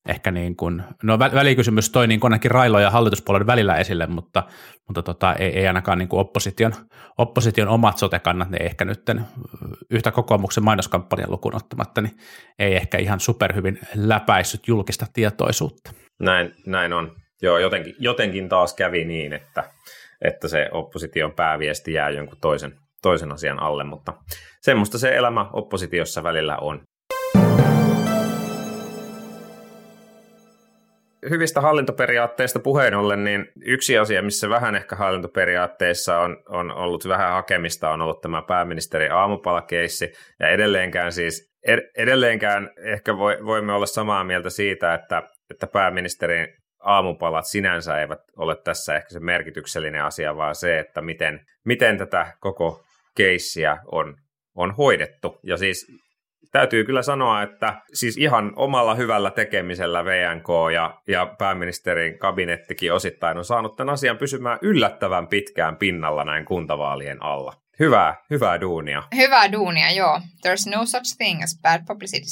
ehkä 0.09 0.31
niin 0.31 0.55
kuin, 0.55 0.83
no 1.03 1.19
välikysymys 1.19 1.89
toi 1.89 2.07
niin 2.07 2.19
ainakin 2.23 2.51
Railo 2.51 2.79
ja 2.79 2.89
hallituspuolueiden 2.89 3.47
välillä 3.47 3.75
esille, 3.75 4.07
mutta, 4.07 4.43
mutta 4.87 5.03
tota, 5.03 5.33
ei, 5.33 5.59
ei 5.59 5.67
ainakaan 5.67 5.97
niin 5.97 6.09
kuin 6.09 6.19
opposition, 6.19 6.73
opposition 7.17 7.67
omat 7.67 7.97
sote-kannat, 7.97 8.49
ne 8.49 8.57
ehkä 8.61 8.85
nyt 8.85 9.01
yhtä 9.89 10.11
kokoomuksen 10.11 10.63
mainoskampanjan 10.63 11.31
lukuun 11.31 11.55
ottamatta, 11.55 12.01
niin 12.01 12.17
ei 12.59 12.75
ehkä 12.75 12.97
ihan 12.97 13.19
superhyvin 13.19 13.79
läpäissyt 13.95 14.67
julkista 14.67 15.05
tietoisuutta. 15.13 15.91
Näin, 16.19 16.51
näin 16.65 16.93
on. 16.93 17.15
Joo, 17.41 17.57
jotenkin, 17.57 17.95
jotenkin 17.99 18.49
taas 18.49 18.73
kävi 18.73 19.05
niin, 19.05 19.33
että, 19.33 19.63
että 20.21 20.47
se 20.47 20.69
opposition 20.71 21.31
pääviesti 21.31 21.93
jää 21.93 22.09
jonkun 22.09 22.37
toisen, 22.41 22.79
toisen 23.01 23.31
asian 23.31 23.59
alle, 23.59 23.83
mutta 23.83 24.13
semmoista 24.61 24.97
se 24.97 25.15
elämä 25.15 25.49
oppositiossa 25.53 26.23
välillä 26.23 26.57
on. 26.57 26.81
Hyvistä 31.29 31.61
hallintoperiaatteista 31.61 32.59
puheen 32.59 32.93
ollen, 32.93 33.23
niin 33.23 33.45
yksi 33.65 33.97
asia, 33.97 34.21
missä 34.21 34.49
vähän 34.49 34.75
ehkä 34.75 34.95
hallintoperiaatteissa 34.95 36.19
on, 36.19 36.37
on 36.49 36.71
ollut 36.71 37.07
vähän 37.07 37.31
hakemista, 37.31 37.89
on 37.89 38.01
ollut 38.01 38.21
tämä 38.21 38.41
pääministeri 38.41 39.09
aamupalakeissi, 39.09 40.13
ja 40.39 40.49
edelleenkään 40.49 41.11
siis 41.11 41.53
edelleenkään 41.97 42.69
ehkä 42.77 43.17
voimme 43.17 43.73
olla 43.73 43.85
samaa 43.85 44.23
mieltä 44.23 44.49
siitä, 44.49 44.93
että, 44.93 45.23
että 45.51 45.67
pääministerin 45.67 46.47
aamupalat 46.79 47.45
sinänsä 47.47 47.99
eivät 47.99 48.19
ole 48.37 48.55
tässä 48.63 48.95
ehkä 48.95 49.09
se 49.09 49.19
merkityksellinen 49.19 50.03
asia, 50.03 50.37
vaan 50.37 50.55
se, 50.55 50.79
että 50.79 51.01
miten, 51.01 51.45
miten 51.65 51.97
tätä 51.97 52.33
koko 52.39 52.83
keissiä 53.15 53.77
on, 53.91 54.15
on 54.55 54.75
hoidettu. 54.75 55.39
Ja 55.43 55.57
siis 55.57 55.87
täytyy 56.51 56.83
kyllä 56.83 57.01
sanoa, 57.01 57.41
että 57.41 57.81
siis 57.93 58.17
ihan 58.17 58.53
omalla 58.55 58.95
hyvällä 58.95 59.31
tekemisellä 59.31 60.05
VNK 60.05 60.47
ja, 60.73 61.01
ja 61.07 61.35
pääministerin 61.37 62.19
kabinettikin 62.19 62.93
osittain 62.93 63.37
on 63.37 63.45
saanut 63.45 63.75
tämän 63.75 63.93
asian 63.93 64.17
pysymään 64.17 64.59
yllättävän 64.61 65.27
pitkään 65.27 65.77
pinnalla 65.77 66.23
näin 66.23 66.45
kuntavaalien 66.45 67.23
alla. 67.23 67.53
Hyvää, 67.79 68.15
hyvää 68.29 68.61
duunia. 68.61 69.03
Hyvää 69.15 69.51
duunia, 69.51 69.91
joo. 69.91 70.19
There's 70.19 70.77
no 70.77 70.85
such 70.85 71.17
thing 71.17 71.43
as 71.43 71.59
bad 71.61 71.81
publicity. 71.87 72.25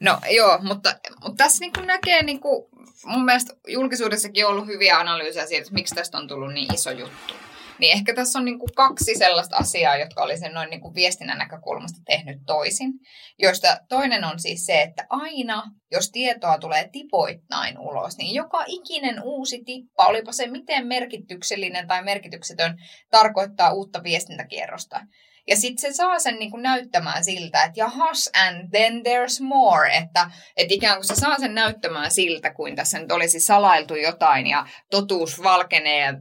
No 0.00 0.18
joo, 0.30 0.58
mutta, 0.62 0.94
mutta 1.22 1.36
tässä 1.36 1.64
niin 1.64 1.86
näkee, 1.86 2.22
niin 2.22 2.40
kuin, 2.40 2.68
mun 3.04 3.24
mielestä 3.24 3.54
julkisuudessakin 3.68 4.46
on 4.46 4.52
ollut 4.52 4.66
hyviä 4.66 4.98
analyysejä 4.98 5.46
siitä, 5.46 5.62
että 5.62 5.74
miksi 5.74 5.94
tästä 5.94 6.18
on 6.18 6.28
tullut 6.28 6.52
niin 6.52 6.74
iso 6.74 6.90
juttu. 6.90 7.34
Niin 7.78 7.92
ehkä 7.92 8.14
tässä 8.14 8.38
on 8.38 8.44
niin 8.44 8.58
kuin 8.58 8.70
kaksi 8.76 9.14
sellaista 9.14 9.56
asiaa, 9.56 9.96
jotka 9.96 10.22
olisi 10.22 10.48
noin 10.48 10.70
niin 10.70 10.80
kuin 10.80 10.94
viestinnän 10.94 11.38
näkökulmasta 11.38 12.00
tehnyt 12.06 12.38
toisin. 12.46 12.92
Joista 13.38 13.76
toinen 13.88 14.24
on 14.24 14.38
siis 14.38 14.66
se, 14.66 14.82
että 14.82 15.06
aina, 15.10 15.62
jos 15.92 16.10
tietoa 16.10 16.58
tulee 16.58 16.88
tipoittain 16.92 17.78
ulos, 17.78 18.16
niin 18.16 18.34
joka 18.34 18.64
ikinen 18.66 19.22
uusi 19.22 19.64
tippa, 19.64 20.06
olipa 20.06 20.32
se 20.32 20.46
miten 20.46 20.86
merkityksellinen 20.86 21.86
tai 21.86 22.04
merkityksetön, 22.04 22.76
tarkoittaa 23.10 23.72
uutta 23.72 24.02
viestintäkierrosta. 24.02 25.00
Ja 25.48 25.56
sitten 25.56 25.92
se 25.92 25.96
saa 25.96 26.18
sen 26.18 26.38
niin 26.38 26.50
kuin 26.50 26.62
näyttämään 26.62 27.24
siltä, 27.24 27.62
että 27.62 27.80
jahas, 27.80 28.30
and 28.46 28.68
then 28.70 29.02
there's 29.02 29.42
more. 29.42 29.96
Että, 29.96 30.30
että 30.56 30.74
ikään 30.74 30.96
kuin 30.96 31.06
se 31.06 31.14
saa 31.14 31.38
sen 31.38 31.54
näyttämään 31.54 32.10
siltä, 32.10 32.54
kuin 32.54 32.76
tässä 32.76 32.98
nyt 32.98 33.12
olisi 33.12 33.40
salailtu 33.40 33.94
jotain 33.94 34.46
ja 34.46 34.66
totuus 34.90 35.42
valkenee 35.42 36.14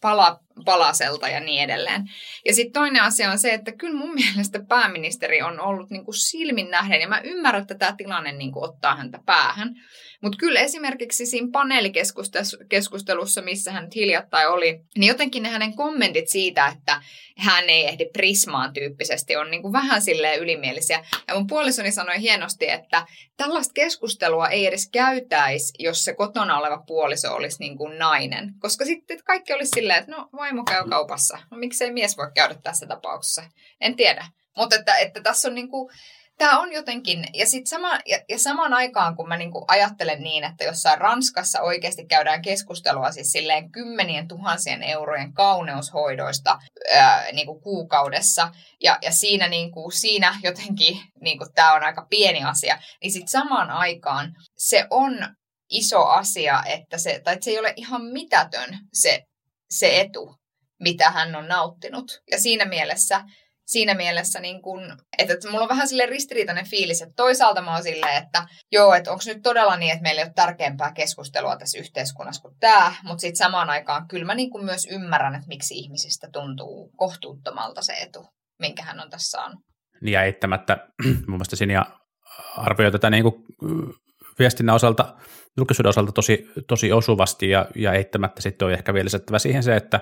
pala 0.00 0.40
palaselta 0.64 1.28
ja 1.28 1.40
niin 1.40 1.62
edelleen. 1.62 2.04
Ja 2.46 2.54
sitten 2.54 2.72
toinen 2.72 3.02
asia 3.02 3.30
on 3.30 3.38
se, 3.38 3.54
että 3.54 3.72
kyllä 3.72 3.98
mun 3.98 4.14
mielestä 4.20 4.60
pääministeri 4.68 5.42
on 5.42 5.60
ollut 5.60 5.90
niin 5.90 6.04
kuin 6.04 6.14
silmin 6.14 6.70
nähden, 6.70 7.00
ja 7.00 7.08
mä 7.08 7.20
ymmärrän, 7.24 7.62
että 7.62 7.74
tämä 7.74 7.94
tilanne 7.96 8.32
niin 8.32 8.52
kuin 8.52 8.64
ottaa 8.64 8.96
häntä 8.96 9.18
päähän. 9.26 9.74
Mutta 10.22 10.38
kyllä 10.38 10.60
esimerkiksi 10.60 11.26
siinä 11.26 11.48
paneelikeskustelussa, 11.52 13.42
missä 13.42 13.72
hän 13.72 13.88
hiljattain 13.94 14.48
oli, 14.48 14.80
niin 14.98 15.08
jotenkin 15.08 15.42
ne 15.42 15.48
hänen 15.48 15.76
kommentit 15.76 16.28
siitä, 16.28 16.66
että 16.66 17.02
hän 17.36 17.70
ei 17.70 17.86
ehdi 17.86 18.06
prismaan 18.12 18.72
tyyppisesti, 18.72 19.36
on 19.36 19.50
niin 19.50 19.62
kuin 19.62 19.72
vähän 19.72 20.02
silleen 20.02 20.40
ylimielisiä. 20.40 21.04
Ja 21.28 21.34
mun 21.34 21.46
puolisoni 21.46 21.92
sanoi 21.92 22.20
hienosti, 22.20 22.70
että 22.70 23.06
tällaista 23.36 23.72
keskustelua 23.72 24.48
ei 24.48 24.66
edes 24.66 24.88
käytäisi, 24.90 25.72
jos 25.78 26.04
se 26.04 26.14
kotona 26.14 26.58
oleva 26.58 26.82
puoliso 26.86 27.34
olisi 27.34 27.58
niin 27.60 27.78
kuin 27.78 27.98
nainen. 27.98 28.54
Koska 28.58 28.84
sitten 28.84 29.18
kaikki 29.24 29.52
olisi 29.52 29.70
silleen, 29.74 29.98
että 29.98 30.12
no 30.12 30.28
vaimo 30.36 30.64
käy 30.64 30.84
kaupassa. 30.88 31.38
No 31.50 31.58
miksei 31.58 31.92
mies 31.92 32.16
voi 32.16 32.30
käydä 32.34 32.54
tässä 32.62 32.86
tapauksessa? 32.86 33.42
En 33.80 33.96
tiedä. 33.96 34.26
Mutta 34.56 34.76
että, 34.76 34.96
että 34.96 35.20
tässä 35.20 35.48
on 35.48 35.54
niin 35.54 35.68
kuin, 35.68 35.90
tämä 36.38 36.58
on 36.58 36.72
jotenkin, 36.72 37.24
ja, 37.34 37.46
sit 37.46 37.66
sama, 37.66 37.98
ja, 38.06 38.18
ja 38.28 38.38
samaan 38.38 38.74
aikaan 38.74 39.16
kun 39.16 39.28
mä 39.28 39.36
niinku 39.36 39.64
ajattelen 39.68 40.22
niin, 40.22 40.44
että 40.44 40.64
jossain 40.64 40.98
Ranskassa 40.98 41.60
oikeasti 41.60 42.06
käydään 42.06 42.42
keskustelua 42.42 43.12
siis 43.12 43.32
silleen 43.32 43.72
kymmenien 43.72 44.28
tuhansien 44.28 44.82
eurojen 44.82 45.32
kauneushoidoista 45.32 46.58
ää, 46.94 47.32
niinku 47.32 47.60
kuukaudessa, 47.60 48.52
ja, 48.82 48.98
ja 49.02 49.12
siinä, 49.12 49.48
niinku, 49.48 49.90
siinä 49.90 50.38
jotenkin 50.42 51.00
niinku, 51.20 51.46
tämä 51.54 51.74
on 51.74 51.82
aika 51.82 52.06
pieni 52.10 52.44
asia, 52.44 52.78
niin 53.02 53.12
sitten 53.12 53.28
samaan 53.28 53.70
aikaan 53.70 54.34
se 54.56 54.86
on 54.90 55.18
iso 55.70 56.04
asia, 56.04 56.62
että 56.66 56.98
se, 56.98 57.20
tai 57.24 57.34
että 57.34 57.44
se 57.44 57.50
ei 57.50 57.58
ole 57.58 57.72
ihan 57.76 58.04
mitätön 58.04 58.78
se, 58.92 59.22
se 59.70 60.00
etu, 60.00 60.34
mitä 60.80 61.10
hän 61.10 61.36
on 61.36 61.48
nauttinut. 61.48 62.22
Ja 62.30 62.40
siinä 62.40 62.64
mielessä 62.64 63.24
siinä 63.68 63.94
mielessä, 63.94 64.40
niin 64.40 64.62
kun, 64.62 64.82
että, 65.18 65.34
että 65.34 65.50
mulla 65.50 65.62
on 65.62 65.68
vähän 65.68 65.88
sille 65.88 66.06
ristiriitainen 66.06 66.70
fiilis, 66.70 67.02
että 67.02 67.14
toisaalta 67.16 67.62
mä 67.62 67.72
oon 67.74 67.82
silleen, 67.82 68.22
että 68.22 68.46
joo, 68.72 68.94
että 68.94 69.10
onko 69.10 69.22
nyt 69.26 69.42
todella 69.42 69.76
niin, 69.76 69.92
että 69.92 70.02
meillä 70.02 70.20
ei 70.20 70.26
ole 70.26 70.32
tärkeämpää 70.34 70.92
keskustelua 70.92 71.56
tässä 71.56 71.78
yhteiskunnassa 71.78 72.42
kuin 72.42 72.54
tämä, 72.60 72.94
mutta 73.02 73.20
sitten 73.20 73.36
samaan 73.36 73.70
aikaan 73.70 74.08
kyllä 74.08 74.24
mä 74.24 74.34
niin 74.34 74.50
kuin 74.50 74.64
myös 74.64 74.86
ymmärrän, 74.90 75.34
että 75.34 75.48
miksi 75.48 75.74
ihmisistä 75.74 76.28
tuntuu 76.32 76.90
kohtuuttomalta 76.96 77.82
se 77.82 77.92
etu, 77.92 78.26
minkä 78.58 78.82
hän 78.82 79.00
on 79.00 79.10
tässä 79.10 79.30
saanut. 79.30 79.60
Niin 80.00 80.12
ja 80.12 80.22
eittämättä, 80.22 80.76
mun 81.04 81.24
mielestä 81.26 81.56
Sinja 81.56 81.86
arvioi 82.56 82.92
tätä 82.92 83.10
niin 83.10 83.22
kuin 83.22 83.34
viestinnän 84.38 84.76
osalta, 84.76 85.14
julkisuuden 85.56 85.90
osalta 85.90 86.12
tosi, 86.12 86.50
tosi 86.68 86.92
osuvasti 86.92 87.50
ja, 87.50 87.66
ja 87.74 87.92
eittämättä 87.92 88.42
sitten 88.42 88.66
on 88.66 88.72
ehkä 88.72 88.94
vielä 88.94 89.04
lisättävä 89.04 89.38
siihen 89.38 89.62
se, 89.62 89.76
että, 89.76 90.00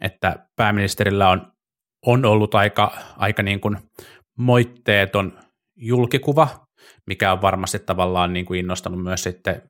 että 0.00 0.46
pääministerillä 0.56 1.28
on 1.28 1.52
on 2.06 2.24
ollut 2.24 2.54
aika, 2.54 2.92
aika 3.16 3.42
niin 3.42 3.60
kuin 3.60 3.76
moitteeton 4.38 5.38
julkikuva, 5.76 6.48
mikä 7.06 7.32
on 7.32 7.42
varmasti 7.42 7.78
tavallaan 7.78 8.32
niin 8.32 8.46
kuin 8.46 8.60
innostanut 8.60 9.02
myös 9.02 9.22
sitten 9.22 9.62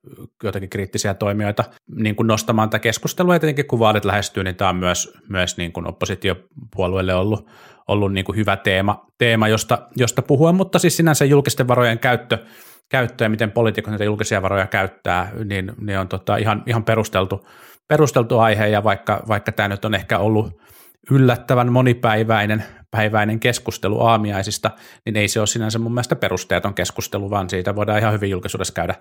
jotakin 0.42 0.68
kriittisiä 0.68 1.14
toimijoita 1.14 1.64
niin 1.96 2.16
kuin 2.16 2.26
nostamaan 2.26 2.70
tätä 2.70 2.82
keskustelua, 2.82 3.34
ja 3.34 3.40
tietenkin 3.40 3.66
kun 3.66 3.78
vaalit 3.78 4.04
lähestyy, 4.04 4.44
niin 4.44 4.56
tämä 4.56 4.70
on 4.70 4.76
myös, 4.76 5.14
myös 5.28 5.56
niin 5.56 5.72
kuin 5.72 5.88
oppositiopuolueelle 5.88 7.14
ollut, 7.14 7.48
ollut 7.88 8.12
niin 8.12 8.24
kuin 8.24 8.36
hyvä 8.36 8.56
teema, 8.56 9.06
teema 9.18 9.48
josta, 9.48 9.88
josta 9.96 10.22
puhua, 10.22 10.52
mutta 10.52 10.78
siis 10.78 10.96
sinänsä 10.96 11.24
julkisten 11.24 11.68
varojen 11.68 11.98
käyttö, 11.98 12.38
käyttö 12.90 13.24
ja 13.24 13.28
miten 13.30 13.52
poliitikot 13.52 13.90
näitä 13.90 14.04
julkisia 14.04 14.42
varoja 14.42 14.66
käyttää, 14.66 15.30
niin, 15.44 15.72
niin 15.80 15.98
on 15.98 16.08
tota 16.08 16.36
ihan, 16.36 16.62
ihan 16.66 16.84
perusteltu, 16.84 17.46
perusteltu 17.88 18.38
aihe, 18.38 18.68
ja 18.68 18.84
vaikka, 18.84 19.22
vaikka 19.28 19.52
tämä 19.52 19.68
nyt 19.68 19.84
on 19.84 19.94
ehkä 19.94 20.18
ollut 20.18 20.60
yllättävän 21.10 21.72
monipäiväinen 21.72 22.64
päiväinen 22.90 23.40
keskustelu 23.40 24.00
aamiaisista, 24.00 24.70
niin 25.06 25.16
ei 25.16 25.28
se 25.28 25.40
ole 25.40 25.46
sinänsä 25.46 25.78
mun 25.78 25.94
mielestä 25.94 26.16
perusteeton 26.16 26.74
keskustelu, 26.74 27.30
vaan 27.30 27.50
siitä 27.50 27.76
voidaan 27.76 27.98
ihan 27.98 28.12
hyvin 28.12 28.30
julkisuudessa 28.30 28.74
käydä, 28.74 28.94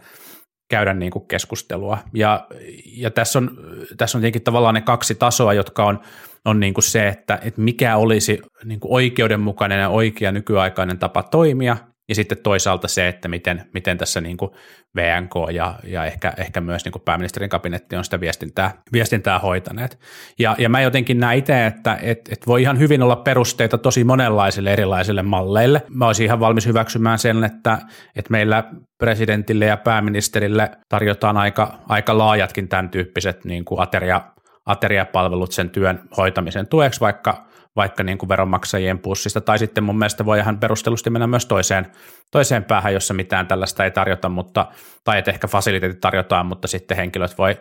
käydä 0.69 0.93
niin 0.93 1.11
kuin 1.11 1.27
keskustelua. 1.27 1.97
Ja, 2.13 2.47
ja 2.85 3.11
tässä, 3.11 3.39
on, 3.39 3.51
tässä 3.97 4.17
on 4.17 4.21
tietenkin 4.21 4.43
tavallaan 4.43 4.75
ne 4.75 4.81
kaksi 4.81 5.15
tasoa, 5.15 5.53
jotka 5.53 5.85
on, 5.85 5.99
on 6.45 6.59
niin 6.59 6.73
kuin 6.73 6.83
se, 6.83 7.07
että, 7.07 7.39
että 7.43 7.61
mikä 7.61 7.97
olisi 7.97 8.41
niin 8.65 8.79
kuin 8.79 8.93
oikeudenmukainen 8.93 9.79
ja 9.79 9.89
oikea 9.89 10.31
nykyaikainen 10.31 10.99
tapa 10.99 11.23
toimia, 11.23 11.77
ja 12.09 12.15
sitten 12.15 12.37
toisaalta 12.37 12.87
se, 12.87 13.07
että 13.07 13.27
miten, 13.27 13.69
miten 13.73 13.97
tässä 13.97 14.21
niin 14.21 14.37
kuin 14.37 14.51
VNK 14.95 15.33
ja, 15.51 15.79
ja 15.83 16.05
ehkä, 16.05 16.33
ehkä 16.37 16.61
myös 16.61 16.85
niin 16.85 16.91
kuin 16.91 17.01
pääministerin 17.01 17.49
kabinetti 17.49 17.95
on 17.95 18.03
sitä 18.03 18.19
viestintää, 18.19 18.73
viestintää 18.93 19.39
hoitaneet. 19.39 19.99
Ja, 20.39 20.55
ja 20.57 20.69
mä 20.69 20.81
jotenkin 20.81 21.19
näen 21.19 21.37
itse, 21.37 21.65
että 21.65 21.97
et, 22.01 22.29
et 22.31 22.47
voi 22.47 22.61
ihan 22.61 22.79
hyvin 22.79 23.03
olla 23.03 23.15
perusteita 23.15 23.77
tosi 23.77 24.03
monenlaisille 24.03 24.73
erilaisille 24.73 25.21
malleille. 25.21 25.83
Mä 25.89 26.07
olisin 26.07 26.25
ihan 26.25 26.39
valmis 26.39 26.65
hyväksymään 26.65 27.19
sen, 27.19 27.43
että, 27.43 27.77
että 28.15 28.31
meillä 28.31 28.63
presidentille 28.97 29.65
ja 29.65 29.77
pääministerille 29.77 30.71
tarjotaan 30.89 31.37
aika, 31.37 31.79
aika 31.89 32.17
laajatkin 32.17 32.67
tämän 32.67 32.89
tyyppiset 32.89 33.45
niin 33.45 33.65
kuin 33.65 33.81
ateria, 33.81 34.21
ateriapalvelut 34.65 35.51
sen 35.51 35.69
työn 35.69 36.01
hoitamisen 36.17 36.67
tueksi 36.67 36.99
vaikka, 36.99 37.47
vaikka 37.77 38.03
niin 38.03 38.17
kuin 38.17 38.29
veronmaksajien 38.29 38.99
pussista, 38.99 39.41
tai 39.41 39.59
sitten 39.59 39.83
mun 39.83 39.97
mielestä 39.97 40.25
voi 40.25 40.39
ihan 40.39 40.59
perustellusti 40.59 41.09
mennä 41.09 41.27
myös 41.27 41.45
toiseen, 41.45 41.91
toiseen 42.31 42.63
päähän, 42.63 42.93
jossa 42.93 43.13
mitään 43.13 43.47
tällaista 43.47 43.83
ei 43.83 43.91
tarjota, 43.91 44.29
mutta, 44.29 44.65
tai 45.03 45.19
että 45.19 45.31
ehkä 45.31 45.47
fasiliteetit 45.47 45.99
tarjotaan, 45.99 46.45
mutta 46.45 46.67
sitten 46.67 46.97
henkilöt 46.97 47.37
voi, 47.37 47.55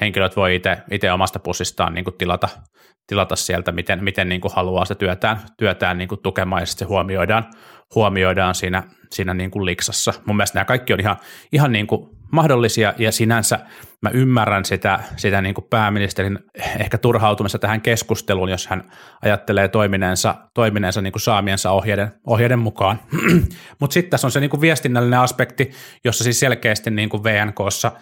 henkilöt 0.00 0.36
voi 0.36 0.60
itse 0.90 1.12
omasta 1.12 1.38
pussistaan 1.38 1.94
niin 1.94 2.04
kuin 2.04 2.16
tilata, 2.18 2.48
tilata 3.06 3.36
sieltä, 3.36 3.72
miten, 3.72 4.04
miten 4.04 4.28
niin 4.28 4.40
kuin 4.40 4.54
haluaa 4.54 4.84
sitä 4.84 4.94
työtään, 4.94 5.40
työtään 5.58 5.98
niin 5.98 6.08
kuin 6.08 6.22
tukemaan, 6.22 6.62
ja 6.62 6.66
sitten 6.66 6.86
se 6.86 6.88
huomioidaan, 6.88 7.44
huomioidaan 7.94 8.54
siinä, 8.54 8.82
siinä 9.12 9.34
niin 9.34 9.50
kuin 9.50 9.64
liksassa. 9.64 10.14
Mun 10.26 10.36
mielestä 10.36 10.56
nämä 10.58 10.64
kaikki 10.64 10.92
on 10.92 11.00
ihan, 11.00 11.16
ihan 11.52 11.72
niin 11.72 11.86
kuin 11.86 12.15
mahdollisia, 12.32 12.94
ja 12.98 13.12
sinänsä 13.12 13.58
mä 14.02 14.10
ymmärrän 14.10 14.64
sitä, 14.64 15.00
sitä 15.16 15.42
niin 15.42 15.54
kuin 15.54 15.66
pääministerin 15.70 16.38
ehkä 16.78 16.98
turhautumista 16.98 17.58
tähän 17.58 17.80
keskusteluun, 17.80 18.48
jos 18.48 18.66
hän 18.66 18.90
ajattelee 19.22 19.68
toimineensa, 19.68 20.34
toimineensa 20.54 21.02
niin 21.02 21.12
kuin 21.12 21.22
saamiensa 21.22 21.70
ohjeiden, 21.70 22.12
ohjeiden 22.26 22.58
mukaan. 22.58 23.00
Mutta 23.80 23.94
sitten 23.94 24.10
tässä 24.10 24.26
on 24.26 24.30
se 24.30 24.40
niin 24.40 24.50
kuin 24.50 24.60
viestinnällinen 24.60 25.20
aspekti, 25.20 25.70
jossa 26.04 26.24
siis 26.24 26.40
selkeästi 26.40 26.90
niin 26.90 27.08
kuin 27.08 27.24
VNKssa 27.24 27.92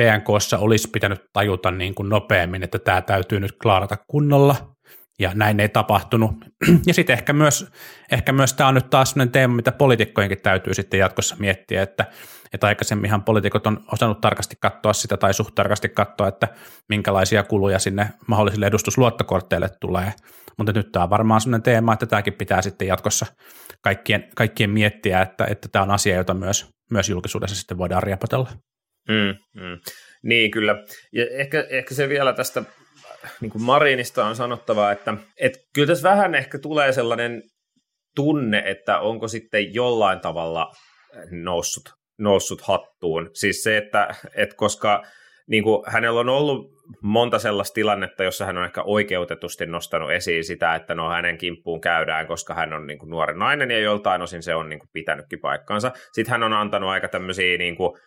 VNKssa 0.00 0.58
olisi 0.58 0.90
pitänyt 0.90 1.20
tajuta 1.32 1.70
niin 1.70 1.94
kuin 1.94 2.08
nopeammin, 2.08 2.62
että 2.62 2.78
tämä 2.78 3.02
täytyy 3.02 3.40
nyt 3.40 3.58
klaarata 3.62 3.96
kunnolla, 4.06 4.72
ja 5.18 5.30
näin 5.34 5.60
ei 5.60 5.68
tapahtunut. 5.68 6.32
Ja 6.86 6.94
sitten 6.94 7.14
ehkä 7.14 7.32
myös, 7.32 7.66
ehkä 8.12 8.32
myös 8.32 8.54
tämä 8.54 8.68
on 8.68 8.74
nyt 8.74 8.90
taas 8.90 9.10
sellainen 9.10 9.32
teema, 9.32 9.54
mitä 9.54 9.72
poliitikkojenkin 9.72 10.42
täytyy 10.42 10.74
sitten 10.74 11.00
jatkossa 11.00 11.36
miettiä, 11.38 11.82
että, 11.82 12.06
että 12.52 12.66
aikaisemminhan 12.66 13.22
poliitikot 13.22 13.66
on 13.66 13.84
osannut 13.92 14.20
tarkasti 14.20 14.56
katsoa 14.60 14.92
sitä 14.92 15.16
tai 15.16 15.34
suht 15.34 15.54
tarkasti 15.54 15.88
katsoa, 15.88 16.28
että 16.28 16.48
minkälaisia 16.88 17.42
kuluja 17.42 17.78
sinne 17.78 18.08
mahdollisille 18.26 18.66
edustusluottokortteille 18.66 19.68
tulee. 19.80 20.12
Mutta 20.58 20.72
nyt 20.72 20.92
tämä 20.92 21.02
on 21.02 21.10
varmaan 21.10 21.40
sellainen 21.40 21.62
teema, 21.62 21.92
että 21.92 22.06
tämäkin 22.06 22.32
pitää 22.32 22.62
sitten 22.62 22.88
jatkossa 22.88 23.26
kaikkien, 23.82 24.28
kaikkien 24.36 24.70
miettiä, 24.70 25.22
että, 25.22 25.44
että 25.44 25.68
tämä 25.68 25.82
on 25.82 25.90
asia, 25.90 26.16
jota 26.16 26.34
myös, 26.34 26.66
myös 26.90 27.08
julkisuudessa 27.08 27.56
sitten 27.56 27.78
voidaan 27.78 28.02
riepotella. 28.02 28.50
Mm, 29.08 29.62
mm. 29.62 29.78
Niin, 30.22 30.50
kyllä. 30.50 30.74
Ja 31.12 31.26
ehkä, 31.30 31.66
ehkä 31.70 31.94
se 31.94 32.08
vielä 32.08 32.32
tästä 32.32 32.64
niin 33.40 33.50
kuin 33.50 33.62
Marinista 33.62 34.26
on 34.26 34.36
sanottava, 34.36 34.92
että, 34.92 35.14
että 35.40 35.58
kyllä 35.74 35.86
tässä 35.86 36.08
vähän 36.08 36.34
ehkä 36.34 36.58
tulee 36.58 36.92
sellainen 36.92 37.42
tunne, 38.16 38.62
että 38.66 38.98
onko 38.98 39.28
sitten 39.28 39.74
jollain 39.74 40.20
tavalla 40.20 40.72
noussut, 41.30 41.84
noussut 42.18 42.60
hattuun. 42.60 43.30
Siis 43.32 43.62
se, 43.62 43.76
että, 43.76 44.14
että 44.36 44.56
koska 44.56 45.02
niin 45.46 45.62
kuin 45.62 45.82
hänellä 45.86 46.20
on 46.20 46.28
ollut 46.28 46.72
monta 47.02 47.38
sellaista 47.38 47.74
tilannetta, 47.74 48.24
jossa 48.24 48.46
hän 48.46 48.58
on 48.58 48.64
ehkä 48.64 48.82
oikeutetusti 48.82 49.66
nostanut 49.66 50.12
esiin 50.12 50.44
sitä, 50.44 50.74
että 50.74 50.94
no 50.94 51.08
hänen 51.08 51.38
kimppuun 51.38 51.80
käydään, 51.80 52.26
koska 52.26 52.54
hän 52.54 52.72
on 52.72 52.86
niin 52.86 52.98
kuin 52.98 53.10
nuori 53.10 53.38
nainen 53.38 53.70
ja 53.70 53.78
joltain 53.78 54.22
osin 54.22 54.42
se 54.42 54.54
on 54.54 54.68
niin 54.68 54.78
kuin 54.78 54.90
pitänytkin 54.92 55.40
paikkaansa. 55.40 55.92
Sitten 56.12 56.32
hän 56.32 56.42
on 56.42 56.52
antanut 56.52 56.90
aika 56.90 57.08
tämmöisiä 57.08 57.58
niin 57.58 57.76
kuin, 57.76 57.98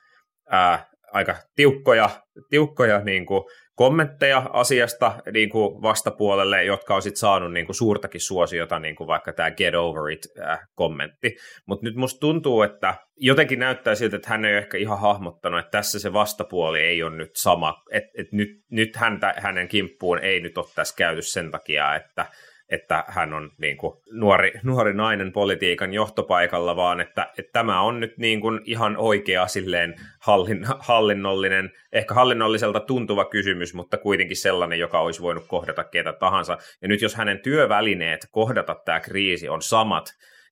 ää, 0.50 0.88
aika 1.15 1.36
tiukkoja, 1.55 2.10
tiukkoja 2.50 3.00
niin 3.00 3.25
kuin 3.25 3.43
kommentteja 3.75 4.50
asiasta 4.53 5.15
niin 5.34 5.50
kuin 5.50 5.81
vastapuolelle, 5.81 6.63
jotka 6.63 6.95
on 6.95 7.01
sitten 7.01 7.19
saanut 7.19 7.53
niin 7.53 7.65
kuin 7.65 7.75
suurtakin 7.75 8.22
suosiota, 8.22 8.79
niin 8.79 8.95
kuin 8.95 9.07
vaikka 9.07 9.34
tämä 9.34 9.51
Get 9.51 9.75
Over 9.75 10.12
It-kommentti. 10.12 11.27
Äh, 11.27 11.63
Mutta 11.65 11.86
nyt 11.86 11.95
musta 11.95 12.19
tuntuu, 12.19 12.62
että 12.62 12.95
jotenkin 13.15 13.60
näyttää 13.60 13.95
siltä, 13.95 14.15
että 14.15 14.29
hän 14.29 14.45
ei 14.45 14.53
ole 14.53 14.57
ehkä 14.57 14.77
ihan 14.77 15.00
hahmottanut, 15.00 15.60
että 15.60 15.72
tässä 15.72 16.00
se 16.00 16.13
vastapuoli 16.13 16.79
ei 16.79 17.03
ole 17.03 17.15
nyt 17.15 17.36
sama, 17.36 17.84
että 17.91 18.10
et 18.17 18.31
nyt, 18.31 18.50
nyt 18.72 18.95
häntä, 18.95 19.34
hänen 19.38 19.67
kimppuun 19.67 20.19
ei 20.19 20.39
nyt 20.39 20.57
ole 20.57 20.65
tässä 20.75 20.95
käyty 20.98 21.22
sen 21.22 21.51
takia, 21.51 21.95
että 21.95 22.25
että 22.69 23.03
hän 23.07 23.34
on 23.34 23.51
niin 23.57 23.77
kuin 23.77 23.93
nuori, 24.12 24.51
nuori 24.63 24.93
nainen 24.93 25.31
politiikan 25.31 25.93
johtopaikalla, 25.93 26.75
vaan 26.75 27.01
että, 27.01 27.31
että 27.38 27.51
tämä 27.53 27.81
on 27.81 28.00
nyt 28.00 28.17
niin 28.17 28.41
kuin 28.41 28.62
ihan 28.63 28.98
oikea 28.98 29.48
silleen 29.48 29.95
hallin, 30.19 30.65
hallinnollinen, 30.79 31.72
ehkä 31.91 32.13
hallinnolliselta 32.13 32.79
tuntuva 32.79 33.25
kysymys, 33.25 33.74
mutta 33.74 33.98
kuitenkin 33.98 34.38
sellainen, 34.38 34.79
joka 34.79 35.00
olisi 35.00 35.22
voinut 35.22 35.45
kohdata 35.48 35.84
ketä 35.84 36.13
tahansa. 36.13 36.58
Ja 36.82 36.88
nyt 36.88 37.01
jos 37.01 37.15
hänen 37.15 37.39
työvälineet 37.39 38.28
kohdata 38.32 38.75
tämä 38.86 38.99
kriisi 38.99 39.49
on 39.49 39.62
samat, 39.62 40.06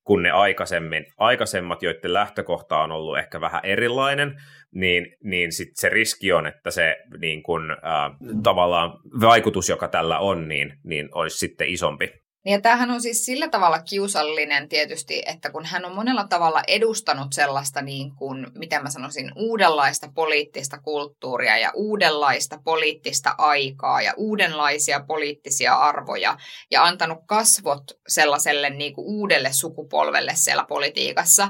kuin 0.04 0.22
ne 0.22 0.30
aikaisemmin, 0.30 1.06
aikaisemmat, 1.18 1.82
joiden 1.82 2.12
lähtökohta 2.12 2.78
on 2.78 2.92
ollut 2.92 3.18
ehkä 3.18 3.40
vähän 3.40 3.60
erilainen, 3.64 4.36
niin, 4.74 5.16
niin 5.24 5.52
sit 5.52 5.68
se 5.74 5.88
riski 5.88 6.32
on, 6.32 6.46
että 6.46 6.70
se 6.70 6.96
niin 7.20 7.42
kun, 7.42 7.70
äh, 7.70 8.16
tavallaan 8.42 8.98
vaikutus, 9.20 9.68
joka 9.68 9.88
tällä 9.88 10.18
on, 10.18 10.48
niin, 10.48 10.78
niin 10.84 11.08
olisi 11.12 11.38
sitten 11.38 11.68
isompi. 11.68 12.24
Niin 12.44 12.52
ja 12.52 12.60
tämähän 12.60 12.90
on 12.90 13.02
siis 13.02 13.26
sillä 13.26 13.48
tavalla 13.48 13.78
kiusallinen 13.78 14.68
tietysti, 14.68 15.22
että 15.26 15.50
kun 15.50 15.64
hän 15.64 15.84
on 15.84 15.94
monella 15.94 16.28
tavalla 16.28 16.62
edustanut 16.68 17.32
sellaista 17.32 17.82
niin 17.82 18.14
kuin, 18.16 18.46
miten 18.58 18.82
mä 18.82 18.90
sanoisin, 18.90 19.32
uudenlaista 19.36 20.08
poliittista 20.14 20.78
kulttuuria 20.78 21.58
ja 21.58 21.72
uudenlaista 21.74 22.58
poliittista 22.64 23.34
aikaa 23.38 24.02
ja 24.02 24.14
uudenlaisia 24.16 25.04
poliittisia 25.06 25.74
arvoja 25.74 26.36
ja 26.70 26.84
antanut 26.84 27.18
kasvot 27.26 27.84
sellaiselle 28.08 28.70
niin 28.70 28.94
kuin 28.94 29.06
uudelle 29.06 29.52
sukupolvelle 29.52 30.32
siellä 30.34 30.64
politiikassa, 30.68 31.48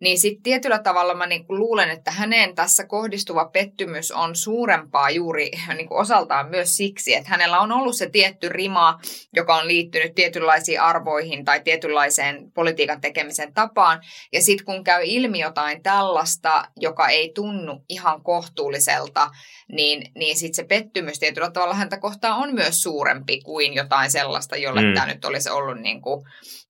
niin 0.00 0.18
sitten 0.18 0.42
tietyllä 0.42 0.78
tavalla 0.78 1.14
mä 1.14 1.26
niinku 1.26 1.56
luulen, 1.56 1.90
että 1.90 2.10
häneen 2.10 2.54
tässä 2.54 2.86
kohdistuva 2.86 3.44
pettymys 3.44 4.12
on 4.12 4.36
suurempaa 4.36 5.10
juuri 5.10 5.50
niinku 5.76 5.96
osaltaan 5.96 6.50
myös 6.50 6.76
siksi, 6.76 7.14
että 7.14 7.30
hänellä 7.30 7.60
on 7.60 7.72
ollut 7.72 7.96
se 7.96 8.10
tietty 8.10 8.48
rima, 8.48 9.00
joka 9.32 9.56
on 9.56 9.68
liittynyt 9.68 10.14
tietynlaisiin 10.14 10.80
arvoihin 10.80 11.44
tai 11.44 11.60
tietynlaiseen 11.60 12.52
politiikan 12.52 13.00
tekemisen 13.00 13.54
tapaan. 13.54 14.00
Ja 14.32 14.42
sitten 14.42 14.66
kun 14.66 14.84
käy 14.84 15.02
ilmi 15.04 15.40
jotain 15.40 15.82
tällaista, 15.82 16.68
joka 16.76 17.08
ei 17.08 17.32
tunnu 17.34 17.84
ihan 17.88 18.22
kohtuulliselta, 18.22 19.30
niin, 19.72 20.12
niin 20.14 20.36
sitten 20.36 20.54
se 20.54 20.64
pettymys 20.64 21.18
tietyllä 21.18 21.50
tavalla 21.50 21.74
häntä 21.74 21.98
kohtaan 21.98 22.38
on 22.38 22.54
myös 22.54 22.82
suurempi 22.82 23.40
kuin 23.40 23.74
jotain 23.74 24.10
sellaista, 24.10 24.56
jolle 24.56 24.82
mm. 24.82 24.94
tämä 24.94 25.06
nyt 25.06 25.24
olisi 25.24 25.50
ollut 25.50 25.80